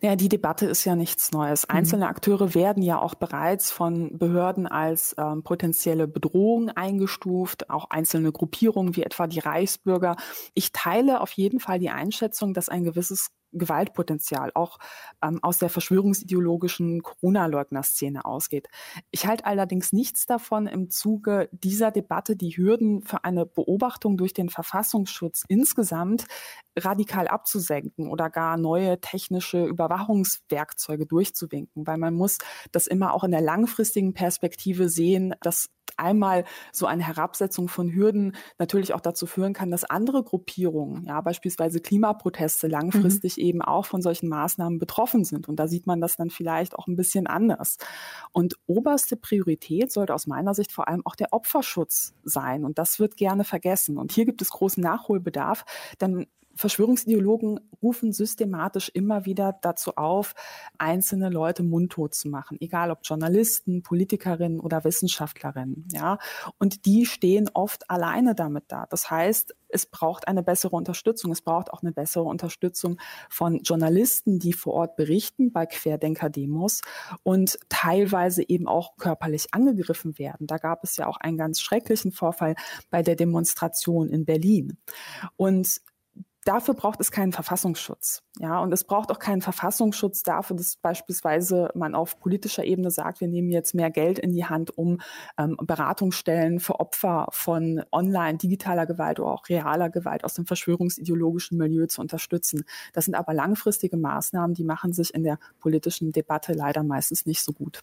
Ja, 0.00 0.16
die 0.16 0.28
Debatte 0.28 0.66
ist 0.66 0.84
ja 0.84 0.96
nichts 0.96 1.32
Neues. 1.32 1.66
Mhm. 1.68 1.76
Einzelne 1.76 2.08
Akteure 2.08 2.54
werden 2.54 2.82
ja 2.82 2.98
auch 2.98 3.14
bereits 3.14 3.70
von 3.70 4.18
Behörden 4.18 4.66
als 4.66 5.14
ähm, 5.18 5.42
potenzielle 5.42 6.08
Bedrohung 6.08 6.70
eingestuft, 6.70 7.68
auch 7.70 7.90
einzelne 7.90 8.32
Gruppierungen 8.32 8.96
wie 8.96 9.02
etwa 9.02 9.26
die 9.26 9.40
Reichsbürger. 9.40 10.16
Ich 10.54 10.72
teile 10.72 11.20
auf 11.20 11.32
jeden 11.32 11.60
Fall 11.60 11.78
die 11.78 11.90
Einschätzung, 11.90 12.54
dass 12.54 12.68
ein 12.68 12.84
gewisses 12.84 13.30
Gewaltpotenzial 13.52 14.50
auch 14.54 14.78
ähm, 15.22 15.38
aus 15.42 15.58
der 15.58 15.70
verschwörungsideologischen 15.70 17.02
Corona-Leugner-Szene 17.02 18.24
ausgeht. 18.24 18.68
Ich 19.10 19.26
halte 19.26 19.46
allerdings 19.46 19.92
nichts 19.92 20.26
davon, 20.26 20.66
im 20.66 20.90
Zuge 20.90 21.48
dieser 21.52 21.90
Debatte 21.90 22.36
die 22.36 22.56
Hürden 22.56 23.02
für 23.02 23.24
eine 23.24 23.46
Beobachtung 23.46 24.16
durch 24.16 24.32
den 24.32 24.48
Verfassungsschutz 24.48 25.44
insgesamt 25.48 26.26
radikal 26.78 27.28
abzusenken 27.28 28.08
oder 28.08 28.30
gar 28.30 28.56
neue 28.56 29.00
technische 29.00 29.64
Überwachungswerkzeuge 29.64 31.06
durchzuwinken, 31.06 31.86
weil 31.86 31.98
man 31.98 32.14
muss 32.14 32.38
das 32.72 32.86
immer 32.86 33.12
auch 33.14 33.24
in 33.24 33.32
der 33.32 33.40
langfristigen 33.40 34.14
Perspektive 34.14 34.88
sehen, 34.88 35.34
dass 35.42 35.68
einmal 36.00 36.44
so 36.72 36.86
eine 36.86 37.06
Herabsetzung 37.06 37.68
von 37.68 37.92
Hürden 37.92 38.34
natürlich 38.58 38.94
auch 38.94 39.00
dazu 39.00 39.26
führen 39.26 39.52
kann, 39.52 39.70
dass 39.70 39.84
andere 39.84 40.22
Gruppierungen, 40.22 41.04
ja 41.04 41.20
beispielsweise 41.20 41.80
Klimaproteste 41.80 42.66
langfristig 42.66 43.36
mhm. 43.36 43.42
eben 43.44 43.62
auch 43.62 43.86
von 43.86 44.02
solchen 44.02 44.28
Maßnahmen 44.28 44.78
betroffen 44.78 45.24
sind. 45.24 45.48
Und 45.48 45.56
da 45.56 45.68
sieht 45.68 45.86
man 45.86 46.00
das 46.00 46.16
dann 46.16 46.30
vielleicht 46.30 46.76
auch 46.76 46.86
ein 46.86 46.96
bisschen 46.96 47.26
anders. 47.26 47.78
Und 48.32 48.56
oberste 48.66 49.16
Priorität 49.16 49.92
sollte 49.92 50.14
aus 50.14 50.26
meiner 50.26 50.54
Sicht 50.54 50.72
vor 50.72 50.88
allem 50.88 51.04
auch 51.06 51.14
der 51.14 51.32
Opferschutz 51.32 52.14
sein. 52.24 52.64
Und 52.64 52.78
das 52.78 52.98
wird 52.98 53.16
gerne 53.16 53.44
vergessen. 53.44 53.98
Und 53.98 54.12
hier 54.12 54.24
gibt 54.24 54.42
es 54.42 54.50
großen 54.50 54.82
Nachholbedarf, 54.82 55.64
denn 56.00 56.26
Verschwörungsideologen 56.54 57.60
rufen 57.82 58.12
systematisch 58.12 58.90
immer 58.90 59.24
wieder 59.24 59.58
dazu 59.62 59.92
auf, 59.96 60.34
einzelne 60.78 61.30
Leute 61.30 61.62
mundtot 61.62 62.14
zu 62.14 62.28
machen, 62.28 62.58
egal 62.60 62.90
ob 62.90 63.00
Journalisten, 63.04 63.82
Politikerinnen 63.82 64.60
oder 64.60 64.84
Wissenschaftlerinnen, 64.84 65.88
ja. 65.92 66.18
Und 66.58 66.84
die 66.86 67.06
stehen 67.06 67.50
oft 67.54 67.88
alleine 67.90 68.34
damit 68.34 68.64
da. 68.68 68.86
Das 68.90 69.10
heißt, 69.10 69.54
es 69.72 69.86
braucht 69.86 70.28
eine 70.28 70.42
bessere 70.42 70.76
Unterstützung. 70.76 71.32
Es 71.32 71.42
braucht 71.42 71.72
auch 71.72 71.82
eine 71.82 71.92
bessere 71.92 72.24
Unterstützung 72.24 72.98
von 73.28 73.60
Journalisten, 73.62 74.38
die 74.38 74.52
vor 74.52 74.74
Ort 74.74 74.96
berichten 74.96 75.52
bei 75.52 75.66
Querdenker-Demos 75.66 76.80
und 77.22 77.58
teilweise 77.68 78.46
eben 78.48 78.66
auch 78.66 78.96
körperlich 78.96 79.54
angegriffen 79.54 80.18
werden. 80.18 80.46
Da 80.46 80.58
gab 80.58 80.84
es 80.84 80.96
ja 80.96 81.06
auch 81.06 81.16
einen 81.18 81.36
ganz 81.36 81.60
schrecklichen 81.60 82.12
Vorfall 82.12 82.54
bei 82.90 83.02
der 83.02 83.16
Demonstration 83.16 84.08
in 84.08 84.24
Berlin. 84.24 84.76
Und 85.36 85.80
dafür 86.44 86.74
braucht 86.74 87.00
es 87.00 87.10
keinen 87.10 87.32
Verfassungsschutz. 87.32 88.22
Ja, 88.38 88.58
und 88.60 88.72
es 88.72 88.84
braucht 88.84 89.10
auch 89.10 89.18
keinen 89.18 89.42
Verfassungsschutz 89.42 90.22
dafür, 90.22 90.56
dass 90.56 90.76
beispielsweise 90.76 91.70
man 91.74 91.94
auf 91.94 92.18
politischer 92.18 92.64
Ebene 92.64 92.90
sagt, 92.90 93.20
wir 93.20 93.28
nehmen 93.28 93.50
jetzt 93.50 93.74
mehr 93.74 93.90
Geld 93.90 94.18
in 94.18 94.32
die 94.32 94.46
Hand, 94.46 94.76
um 94.76 95.00
ähm, 95.38 95.56
Beratungsstellen 95.60 96.60
für 96.60 96.80
Opfer 96.80 97.28
von 97.32 97.82
online, 97.92 98.38
digitaler 98.38 98.86
Gewalt 98.86 99.20
oder 99.20 99.30
auch 99.30 99.48
realer 99.48 99.90
Gewalt 99.90 100.24
aus 100.24 100.34
dem 100.34 100.46
verschwörungsideologischen 100.46 101.58
Milieu 101.58 101.86
zu 101.86 102.00
unterstützen. 102.00 102.64
Das 102.92 103.04
sind 103.04 103.14
aber 103.14 103.34
langfristige 103.34 103.96
Maßnahmen, 103.96 104.54
die 104.54 104.64
machen 104.64 104.92
sich 104.92 105.12
in 105.14 105.24
der 105.24 105.38
politischen 105.58 106.12
Debatte 106.12 106.52
leider 106.52 106.82
meistens 106.82 107.26
nicht 107.26 107.42
so 107.42 107.52
gut. 107.52 107.82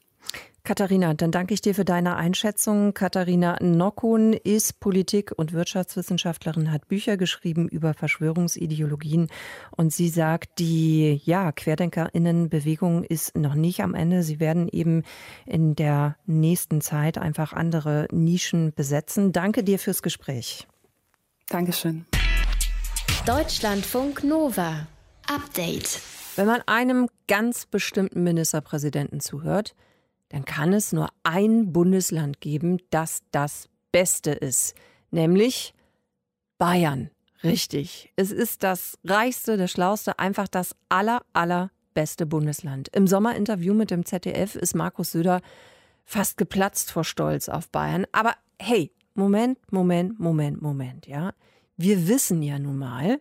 Katharina, 0.68 1.14
dann 1.14 1.32
danke 1.32 1.54
ich 1.54 1.62
dir 1.62 1.74
für 1.74 1.86
deine 1.86 2.18
Einschätzung. 2.18 2.94
Katharina 2.94 3.56
Nockun 3.62 4.34
ist 4.34 4.82
Politik- 4.82 5.32
und 5.34 5.54
Wirtschaftswissenschaftlerin, 5.54 6.74
hat 6.74 6.90
Bücher 6.90 7.16
geschrieben 7.16 7.70
über 7.70 7.94
Verschwörungsideologien 7.94 9.30
und 9.78 9.94
sie 9.94 10.10
sagt, 10.10 10.60
die 10.60 11.22
ja, 11.24 11.54
Querdenkerinnenbewegung 11.54 13.06
ist 13.06 13.38
noch 13.38 13.54
nicht 13.54 13.82
am 13.82 13.96
Ende. 13.96 14.24
Sie 14.24 14.42
werden 14.42 14.68
eben 14.68 15.04
in 15.46 15.74
der 15.74 16.18
nächsten 16.26 16.82
Zeit 16.82 17.18
einfach 17.18 17.54
andere 17.54 18.10
Nischen 18.12 18.74
besetzen. 18.74 19.32
Danke 19.32 19.64
dir 19.64 19.80
fürs 19.80 20.02
Gespräch. 20.02 20.68
Dankeschön. 21.48 22.06
Deutschlandfunk 23.26 24.26
Nova. 24.26 24.86
Update. 25.34 26.02
Wenn 26.36 26.48
man 26.48 26.62
einem 26.66 27.08
ganz 27.30 27.66
bestimmten 27.66 28.24
Ministerpräsidenten 28.24 29.22
zuhört, 29.22 29.76
dann 30.30 30.46
kann 30.46 30.74
es 30.74 30.92
nur 30.92 31.10
ein 31.24 31.72
Bundesland 31.72 32.42
geben, 32.42 32.80
das 32.90 33.22
das 33.32 33.70
Beste 33.92 34.32
ist, 34.32 34.76
nämlich 35.12 35.74
Bayern. 36.58 37.10
Richtig. 37.44 38.12
Es 38.16 38.32
ist 38.32 38.64
das 38.64 38.98
reichste, 39.04 39.58
das 39.58 39.72
schlauste, 39.72 40.20
einfach 40.20 40.48
das 40.48 40.76
aller, 40.90 41.22
allerbeste 41.34 42.26
Bundesland. 42.26 42.90
Im 42.90 43.08
Sommerinterview 43.08 43.74
mit 43.74 43.92
dem 43.92 44.06
ZDF 44.06 44.56
ist 44.56 44.76
Markus 44.76 45.12
Söder 45.12 45.42
fast 46.04 46.38
geplatzt 46.38 46.92
vor 46.92 47.04
Stolz 47.04 47.48
auf 47.48 47.70
Bayern. 47.70 48.06
Aber 48.12 48.34
hey, 48.60 48.92
Moment, 49.14 49.60
Moment, 49.72 50.20
Moment, 50.20 50.62
Moment, 50.62 51.08
ja. 51.08 51.34
Wir 51.76 52.08
wissen 52.08 52.42
ja 52.42 52.58
nun 52.58 52.78
mal, 52.78 53.20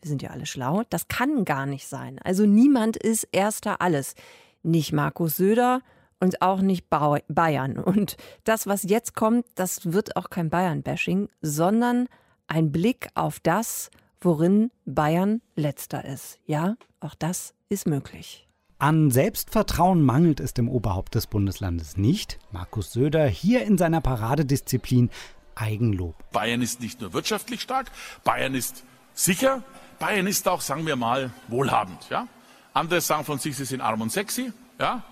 wir 0.00 0.08
sind 0.08 0.20
ja 0.22 0.30
alle 0.30 0.44
schlau, 0.44 0.82
das 0.90 1.08
kann 1.08 1.44
gar 1.44 1.64
nicht 1.64 1.86
sein. 1.86 2.18
Also 2.22 2.44
niemand 2.44 2.96
ist 2.96 3.28
erster 3.32 3.80
alles. 3.80 4.14
Nicht 4.62 4.92
Markus 4.92 5.36
Söder, 5.36 5.80
und 6.20 6.42
auch 6.42 6.60
nicht 6.60 6.88
Bayern. 6.88 7.78
Und 7.78 8.16
das, 8.44 8.66
was 8.66 8.82
jetzt 8.84 9.14
kommt, 9.14 9.46
das 9.54 9.92
wird 9.92 10.16
auch 10.16 10.30
kein 10.30 10.50
Bayern-Bashing, 10.50 11.28
sondern 11.40 12.08
ein 12.46 12.72
Blick 12.72 13.08
auf 13.14 13.40
das, 13.40 13.90
worin 14.20 14.70
Bayern 14.84 15.42
letzter 15.54 16.04
ist. 16.04 16.38
Ja, 16.46 16.76
auch 17.00 17.14
das 17.14 17.54
ist 17.68 17.86
möglich. 17.86 18.46
An 18.78 19.10
Selbstvertrauen 19.10 20.02
mangelt 20.02 20.38
es 20.38 20.52
dem 20.52 20.68
Oberhaupt 20.68 21.14
des 21.14 21.26
Bundeslandes 21.26 21.96
nicht. 21.96 22.38
Markus 22.50 22.92
Söder 22.92 23.26
hier 23.26 23.64
in 23.64 23.78
seiner 23.78 24.02
Paradedisziplin 24.02 25.10
Eigenlob. 25.54 26.14
Bayern 26.32 26.60
ist 26.60 26.80
nicht 26.80 27.00
nur 27.00 27.14
wirtschaftlich 27.14 27.62
stark, 27.62 27.90
Bayern 28.24 28.54
ist 28.54 28.84
sicher, 29.14 29.62
Bayern 29.98 30.26
ist 30.26 30.46
auch, 30.46 30.60
sagen 30.60 30.86
wir 30.86 30.96
mal, 30.96 31.30
wohlhabend. 31.48 32.06
Ja? 32.10 32.28
Andere 32.74 33.00
sagen 33.00 33.24
von 33.24 33.38
sich, 33.38 33.56
sie 33.56 33.64
sind 33.64 33.80
arm 33.80 34.02
und 34.02 34.12
sexy. 34.12 34.52
Ja? 34.78 35.02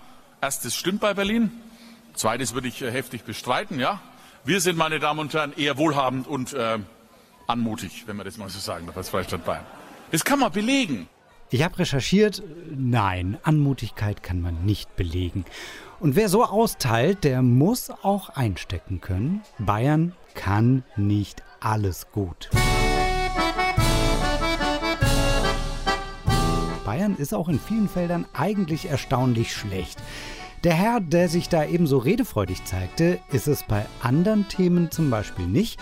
Erstes 0.41 0.75
stimmt 0.75 1.01
bei 1.01 1.13
Berlin. 1.13 1.51
Zweites 2.13 2.53
würde 2.53 2.67
ich 2.67 2.81
äh, 2.81 2.91
heftig 2.91 3.23
bestreiten, 3.23 3.79
ja. 3.79 3.99
Wir 4.43 4.61
sind, 4.61 4.77
meine 4.77 4.99
Damen 4.99 5.19
und 5.19 5.33
Herren, 5.33 5.53
eher 5.57 5.77
wohlhabend 5.77 6.27
und 6.27 6.53
äh, 6.53 6.77
anmutig, 7.47 8.03
wenn 8.05 8.15
man 8.15 8.25
das 8.25 8.37
mal 8.37 8.49
so 8.49 8.59
sagen 8.59 8.85
darf, 8.85 8.95
als 8.95 9.09
Freistaat 9.09 9.43
Bayern. 9.43 9.65
Das 10.11 10.23
kann 10.23 10.39
man 10.39 10.51
belegen. 10.51 11.07
Ich 11.49 11.63
habe 11.63 11.79
recherchiert, 11.79 12.43
nein, 12.69 13.37
Anmutigkeit 13.43 14.23
kann 14.23 14.41
man 14.41 14.65
nicht 14.65 14.95
belegen. 14.95 15.45
Und 15.99 16.15
wer 16.15 16.29
so 16.29 16.43
austeilt, 16.43 17.23
der 17.23 17.41
muss 17.41 17.89
auch 17.89 18.29
einstecken 18.29 19.01
können. 19.01 19.41
Bayern 19.59 20.13
kann 20.33 20.83
nicht 20.95 21.43
alles 21.59 22.11
gut. 22.11 22.49
Bayern 26.95 27.17
ist 27.17 27.33
auch 27.33 27.49
in 27.49 27.59
vielen 27.59 27.89
Feldern 27.89 28.25
eigentlich 28.31 28.85
erstaunlich 28.89 29.53
schlecht. 29.53 30.01
Der 30.63 30.73
Herr, 30.73 31.01
der 31.01 31.27
sich 31.27 31.49
da 31.49 31.65
ebenso 31.65 31.97
redefreudig 31.97 32.63
zeigte, 32.63 33.19
ist 33.33 33.49
es 33.49 33.63
bei 33.63 33.85
anderen 34.01 34.47
Themen 34.47 34.91
zum 34.91 35.09
Beispiel 35.09 35.45
nicht. 35.45 35.77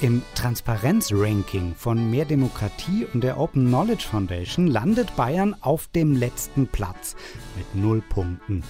Im 0.00 0.22
Transparenz-Ranking 0.34 1.76
von 1.76 2.10
Mehr 2.10 2.24
Demokratie 2.24 3.06
und 3.14 3.22
der 3.22 3.38
Open 3.38 3.68
Knowledge 3.68 4.08
Foundation 4.10 4.66
landet 4.66 5.14
Bayern 5.14 5.54
auf 5.60 5.86
dem 5.86 6.16
letzten 6.16 6.66
Platz 6.66 7.14
mit 7.56 7.72
null 7.76 8.02
Punkten. 8.02 8.64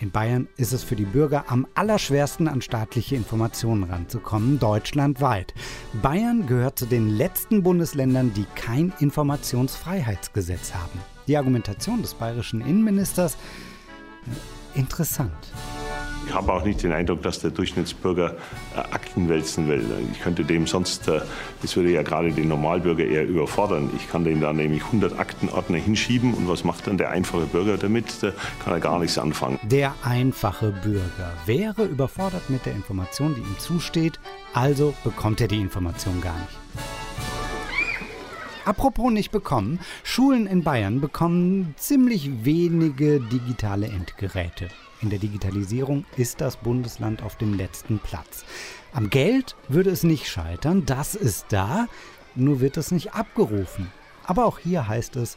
In 0.00 0.10
Bayern 0.10 0.48
ist 0.56 0.72
es 0.72 0.82
für 0.82 0.96
die 0.96 1.04
Bürger 1.04 1.44
am 1.48 1.66
allerschwersten, 1.74 2.48
an 2.48 2.62
staatliche 2.62 3.16
Informationen 3.16 3.84
ranzukommen, 3.84 4.58
deutschlandweit. 4.58 5.52
Bayern 6.00 6.46
gehört 6.46 6.78
zu 6.78 6.86
den 6.86 7.10
letzten 7.10 7.62
Bundesländern, 7.62 8.32
die 8.32 8.46
kein 8.54 8.94
Informationsfreiheitsgesetz 8.98 10.72
haben. 10.72 11.13
Die 11.26 11.36
Argumentation 11.36 12.02
des 12.02 12.14
bayerischen 12.14 12.60
Innenministers 12.60 13.36
interessant. 14.74 15.32
Ich 16.26 16.34
habe 16.34 16.52
auch 16.52 16.64
nicht 16.64 16.82
den 16.82 16.92
Eindruck, 16.92 17.22
dass 17.22 17.40
der 17.40 17.50
Durchschnittsbürger 17.50 18.36
äh, 18.74 18.78
Akten 18.78 19.28
wälzen 19.28 19.68
will. 19.68 19.84
Ich 20.12 20.20
könnte 20.20 20.44
dem 20.44 20.66
sonst, 20.66 21.06
äh, 21.08 21.20
das 21.60 21.76
würde 21.76 21.90
ja 21.90 22.02
gerade 22.02 22.32
den 22.32 22.48
Normalbürger 22.48 23.04
eher 23.04 23.26
überfordern. 23.26 23.90
Ich 23.94 24.08
kann 24.08 24.24
dem 24.24 24.40
da 24.40 24.52
nämlich 24.52 24.82
100 24.84 25.18
Aktenordner 25.18 25.78
hinschieben 25.78 26.34
und 26.34 26.48
was 26.48 26.64
macht 26.64 26.86
dann 26.86 26.98
der 26.98 27.10
einfache 27.10 27.46
Bürger 27.46 27.76
damit? 27.76 28.22
Da 28.22 28.32
kann 28.62 28.72
er 28.72 28.80
gar 28.80 28.98
nichts 28.98 29.18
anfangen. 29.18 29.58
Der 29.62 29.94
einfache 30.02 30.72
Bürger 30.82 31.32
wäre 31.46 31.84
überfordert 31.84 32.48
mit 32.48 32.64
der 32.66 32.72
Information, 32.72 33.34
die 33.34 33.40
ihm 33.40 33.58
zusteht, 33.58 34.18
also 34.54 34.94
bekommt 35.04 35.40
er 35.40 35.48
die 35.48 35.60
Information 35.60 36.20
gar 36.20 36.38
nicht. 36.38 36.93
Apropos 38.64 39.12
nicht 39.12 39.30
bekommen, 39.30 39.78
Schulen 40.04 40.46
in 40.46 40.62
Bayern 40.62 41.00
bekommen 41.00 41.74
ziemlich 41.76 42.44
wenige 42.44 43.20
digitale 43.20 43.88
Endgeräte. 43.88 44.68
In 45.02 45.10
der 45.10 45.18
Digitalisierung 45.18 46.06
ist 46.16 46.40
das 46.40 46.56
Bundesland 46.56 47.22
auf 47.22 47.36
dem 47.36 47.54
letzten 47.54 47.98
Platz. 47.98 48.44
Am 48.94 49.10
Geld 49.10 49.54
würde 49.68 49.90
es 49.90 50.02
nicht 50.02 50.26
scheitern, 50.28 50.86
das 50.86 51.14
ist 51.14 51.46
da, 51.50 51.88
nur 52.34 52.60
wird 52.60 52.78
es 52.78 52.90
nicht 52.90 53.12
abgerufen. 53.12 53.92
Aber 54.24 54.46
auch 54.46 54.58
hier 54.58 54.88
heißt 54.88 55.16
es 55.16 55.36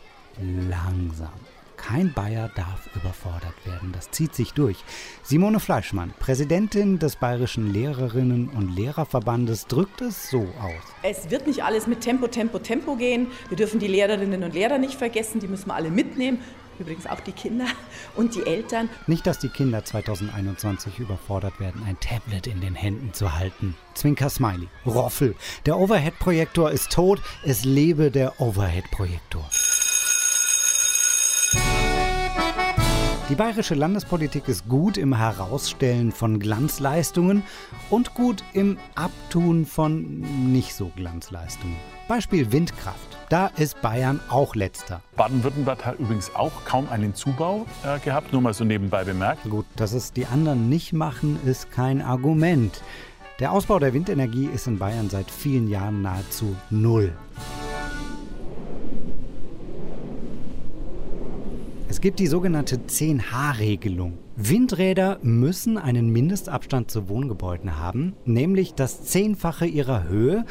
langsam. 0.70 1.34
Kein 1.78 2.12
Bayer 2.14 2.50
darf 2.56 2.90
überfordert 2.96 3.54
werden. 3.66 3.92
Das 3.94 4.12
zieht 4.12 4.36
sich 4.36 4.54
durch. 4.54 4.84
Simone 5.24 5.60
Fleischmann, 5.60 6.14
Präsidentin 6.20 7.00
des 7.00 7.16
Bayerischen 7.16 7.72
Lehrerinnen 7.72 8.50
und 8.50 8.76
Lehrerverbandes, 8.76 9.68
drückt 9.68 10.02
es 10.02 10.30
so 10.30 10.42
aus. 10.62 10.94
Es 11.04 11.30
wird 11.30 11.48
nicht 11.48 11.64
alles 11.64 11.88
mit 11.88 12.02
Tempo, 12.02 12.28
Tempo, 12.28 12.60
Tempo 12.60 12.96
gehen. 12.96 13.28
Wir 13.48 13.58
dürfen 13.58 13.80
die 13.80 13.88
Lehrerinnen 13.88 14.44
und 14.44 14.54
Lehrer 14.54 14.78
nicht 14.78 14.96
vergessen. 14.96 15.40
Die 15.40 15.48
müssen 15.48 15.68
wir 15.68 15.76
alle 15.76 15.92
mitnehmen. 15.92 16.40
Übrigens 16.80 17.08
auch 17.08 17.20
die 17.20 17.32
Kinder 17.32 17.66
und 18.16 18.36
die 18.36 18.46
Eltern. 18.46 18.90
Nicht, 19.08 19.26
dass 19.26 19.40
die 19.40 19.50
Kinder 19.50 19.84
2021 19.84 21.00
überfordert 21.00 21.60
werden, 21.60 21.84
ein 21.88 22.00
Tablet 22.00 22.48
in 22.48 22.62
den 22.62 22.76
Händen 22.76 23.14
zu 23.14 23.36
halten. 23.36 23.76
Zwinker 23.96 24.30
Smiley. 24.30 24.68
Roffel. 24.86 25.36
Der 25.66 25.78
Overhead-Projektor 25.80 26.72
ist 26.72 26.92
tot. 26.92 27.20
Es 27.44 27.66
lebe 27.66 28.12
der 28.12 28.40
Overhead-Projektor. 28.40 29.50
Die 33.30 33.36
bayerische 33.36 33.76
Landespolitik 33.76 34.48
ist 34.48 34.70
gut 34.70 34.98
im 34.98 35.14
Herausstellen 35.14 36.14
von 36.14 36.40
Glanzleistungen 36.40 37.44
und 37.90 38.14
gut 38.14 38.42
im 38.54 38.78
Abtun 38.96 39.66
von 39.66 40.22
nicht 40.54 40.74
so 40.74 40.94
Glanzleistungen. 40.96 41.76
Beispiel 42.08 42.54
Windkraft. 42.54 43.18
Da 43.28 43.48
ist 43.58 43.82
Bayern 43.82 44.22
auch 44.30 44.56
letzter. 44.56 45.02
Baden-Württemberg 45.18 45.86
hat 45.86 46.00
übrigens 46.00 46.34
auch 46.36 46.54
kaum 46.64 46.88
einen 46.90 47.16
Zubau 47.16 47.66
äh, 47.84 48.00
gehabt, 48.00 48.32
nur 48.32 48.42
mal 48.42 48.54
so 48.54 48.64
nebenbei 48.64 49.04
bemerkt. 49.04 49.44
Gut, 49.50 49.66
dass 49.76 49.92
es 49.92 50.14
die 50.14 50.26
anderen 50.26 50.70
nicht 50.70 50.94
machen, 50.94 51.38
ist 51.46 51.70
kein 51.70 52.02
Argument. 52.02 52.82
Der 53.42 53.52
Ausbau 53.52 53.78
der 53.78 53.94
Windenergie 53.94 54.46
ist 54.46 54.68
in 54.68 54.80
Bayern 54.80 55.10
seit 55.10 55.30
vielen 55.30 55.68
Jahren 55.68 56.02
nahezu 56.02 56.56
null. 56.70 57.12
Es 61.98 62.02
gibt 62.02 62.20
die 62.20 62.28
sogenannte 62.28 62.76
10H-Regelung. 62.76 64.20
Windräder 64.36 65.18
müssen 65.24 65.80
einen 65.80 66.12
Mindestabstand 66.12 66.92
zu 66.92 67.10
Wohngebäuden 67.10 67.80
haben, 67.80 68.14
nämlich 68.24 68.76
das 68.76 69.06
Zehnfache 69.06 69.66
ihrer 69.66 70.04
Höhe, 70.04 70.46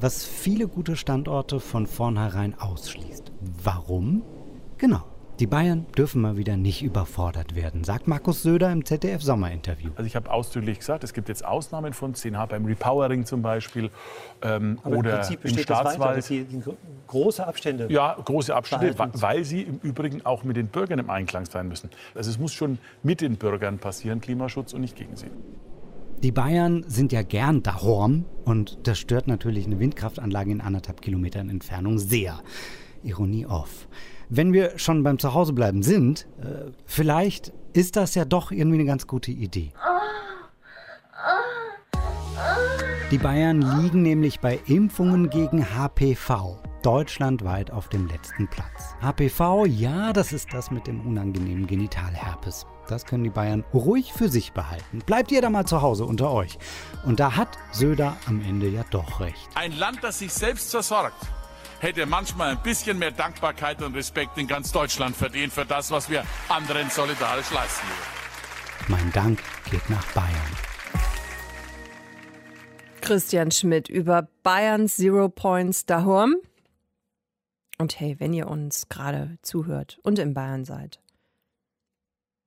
was 0.00 0.24
viele 0.24 0.66
gute 0.68 0.96
Standorte 0.96 1.60
von 1.60 1.86
vornherein 1.86 2.58
ausschließt. 2.58 3.30
Warum? 3.62 4.22
Genau. 4.78 5.04
Die 5.38 5.46
Bayern 5.46 5.84
dürfen 5.98 6.22
mal 6.22 6.38
wieder 6.38 6.56
nicht 6.56 6.82
überfordert 6.82 7.54
werden, 7.54 7.84
sagt 7.84 8.08
Markus 8.08 8.42
Söder 8.42 8.72
im 8.72 8.86
ZDF-Sommerinterview. 8.86 9.90
Also 9.94 10.06
ich 10.06 10.16
habe 10.16 10.30
ausdrücklich 10.30 10.78
gesagt, 10.78 11.04
es 11.04 11.12
gibt 11.12 11.28
jetzt 11.28 11.44
Ausnahmen 11.44 11.92
von 11.92 12.14
10H 12.14 12.46
beim 12.46 12.64
Repowering 12.64 13.26
zum 13.26 13.42
Beispiel 13.42 13.90
ähm, 14.40 14.78
oder 14.82 15.28
im, 15.28 15.36
im 15.42 15.58
Staatswald. 15.58 16.00
Weiter, 16.00 16.28
die, 16.30 16.62
große 17.06 17.46
Abstände. 17.46 17.86
Ja, 17.90 18.16
große 18.24 18.54
Abstände, 18.54 18.94
behalten. 18.94 19.20
weil 19.20 19.44
sie 19.44 19.60
im 19.60 19.78
Übrigen 19.82 20.24
auch 20.24 20.42
mit 20.42 20.56
den 20.56 20.68
Bürgern 20.68 21.00
im 21.00 21.10
Einklang 21.10 21.44
sein 21.44 21.68
müssen. 21.68 21.90
Also 22.14 22.30
es 22.30 22.38
muss 22.38 22.54
schon 22.54 22.78
mit 23.02 23.20
den 23.20 23.36
Bürgern 23.36 23.76
passieren, 23.76 24.22
Klimaschutz 24.22 24.72
und 24.72 24.80
nicht 24.80 24.96
gegen 24.96 25.16
sie. 25.16 25.26
Die 26.22 26.32
Bayern 26.32 26.82
sind 26.88 27.12
ja 27.12 27.20
gern 27.20 27.62
dahorm 27.62 28.24
und 28.46 28.78
das 28.84 28.98
stört 28.98 29.28
natürlich 29.28 29.66
eine 29.66 29.78
Windkraftanlage 29.80 30.50
in 30.50 30.62
anderthalb 30.62 31.02
Kilometern 31.02 31.50
Entfernung 31.50 31.98
sehr. 31.98 32.40
Ironie 33.02 33.44
off. 33.44 33.86
Wenn 34.28 34.52
wir 34.52 34.78
schon 34.78 35.02
beim 35.02 35.18
Zuhausebleiben 35.18 35.82
sind, 35.82 36.26
äh, 36.40 36.70
vielleicht 36.84 37.52
ist 37.72 37.96
das 37.96 38.14
ja 38.14 38.24
doch 38.24 38.50
irgendwie 38.50 38.78
eine 38.78 38.86
ganz 38.86 39.06
gute 39.06 39.30
Idee. 39.30 39.72
Die 43.12 43.18
Bayern 43.18 43.62
liegen 43.62 44.02
nämlich 44.02 44.40
bei 44.40 44.58
Impfungen 44.66 45.30
gegen 45.30 45.64
HPV 45.64 46.60
deutschlandweit 46.82 47.70
auf 47.72 47.88
dem 47.88 48.06
letzten 48.06 48.48
Platz. 48.48 48.94
HPV, 49.00 49.66
ja, 49.66 50.12
das 50.12 50.32
ist 50.32 50.52
das 50.52 50.70
mit 50.70 50.86
dem 50.86 51.04
unangenehmen 51.04 51.66
Genitalherpes. 51.66 52.64
Das 52.88 53.04
können 53.04 53.24
die 53.24 53.30
Bayern 53.30 53.64
ruhig 53.74 54.12
für 54.12 54.28
sich 54.28 54.52
behalten. 54.52 55.00
Bleibt 55.04 55.32
ihr 55.32 55.42
da 55.42 55.50
mal 55.50 55.66
zu 55.66 55.82
Hause 55.82 56.04
unter 56.04 56.30
euch. 56.30 56.58
Und 57.04 57.18
da 57.18 57.36
hat 57.36 57.58
Söder 57.72 58.16
am 58.26 58.40
Ende 58.40 58.68
ja 58.68 58.84
doch 58.90 59.18
recht. 59.18 59.48
Ein 59.54 59.72
Land, 59.72 59.98
das 60.02 60.20
sich 60.20 60.32
selbst 60.32 60.70
versorgt, 60.70 61.26
hätte 61.80 62.06
manchmal 62.06 62.50
ein 62.50 62.62
bisschen 62.62 62.98
mehr 62.98 63.10
Dankbarkeit 63.10 63.82
und 63.82 63.94
Respekt 63.94 64.38
in 64.38 64.46
ganz 64.46 64.72
Deutschland 64.72 65.16
verdient 65.16 65.52
für 65.52 65.64
das, 65.64 65.90
was 65.90 66.10
wir 66.10 66.24
anderen 66.48 66.90
solidarisch 66.90 67.50
leisten. 67.50 67.86
Mein 68.88 69.10
Dank 69.12 69.40
geht 69.70 69.88
nach 69.90 70.06
Bayern. 70.12 70.56
Christian 73.00 73.50
Schmidt 73.50 73.88
über 73.88 74.28
Bayerns 74.42 74.96
Zero 74.96 75.28
Points 75.28 75.86
daheim. 75.86 76.36
Und 77.78 78.00
hey, 78.00 78.16
wenn 78.18 78.32
ihr 78.32 78.48
uns 78.48 78.88
gerade 78.88 79.38
zuhört 79.42 79.98
und 80.02 80.18
in 80.18 80.34
Bayern 80.34 80.64
seid, 80.64 81.00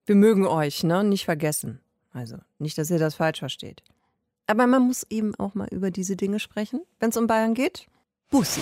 wir 0.06 0.16
mögen 0.16 0.48
euch, 0.48 0.84
ne? 0.84 1.04
Nicht 1.04 1.26
vergessen. 1.26 1.82
Also, 2.12 2.38
nicht, 2.58 2.78
dass 2.78 2.90
ihr 2.90 2.98
das 2.98 3.16
falsch 3.16 3.40
versteht. 3.40 3.84
Aber 4.48 4.66
man 4.66 4.82
muss 4.82 5.06
eben 5.10 5.36
auch 5.36 5.54
mal 5.54 5.68
über 5.70 5.92
diese 5.92 6.16
Dinge 6.16 6.40
sprechen, 6.40 6.82
wenn 7.00 7.12
es 7.12 7.18
um 7.18 7.28
Bayern 7.28 7.54
geht. 7.54 7.88
Bussi. 8.32 8.62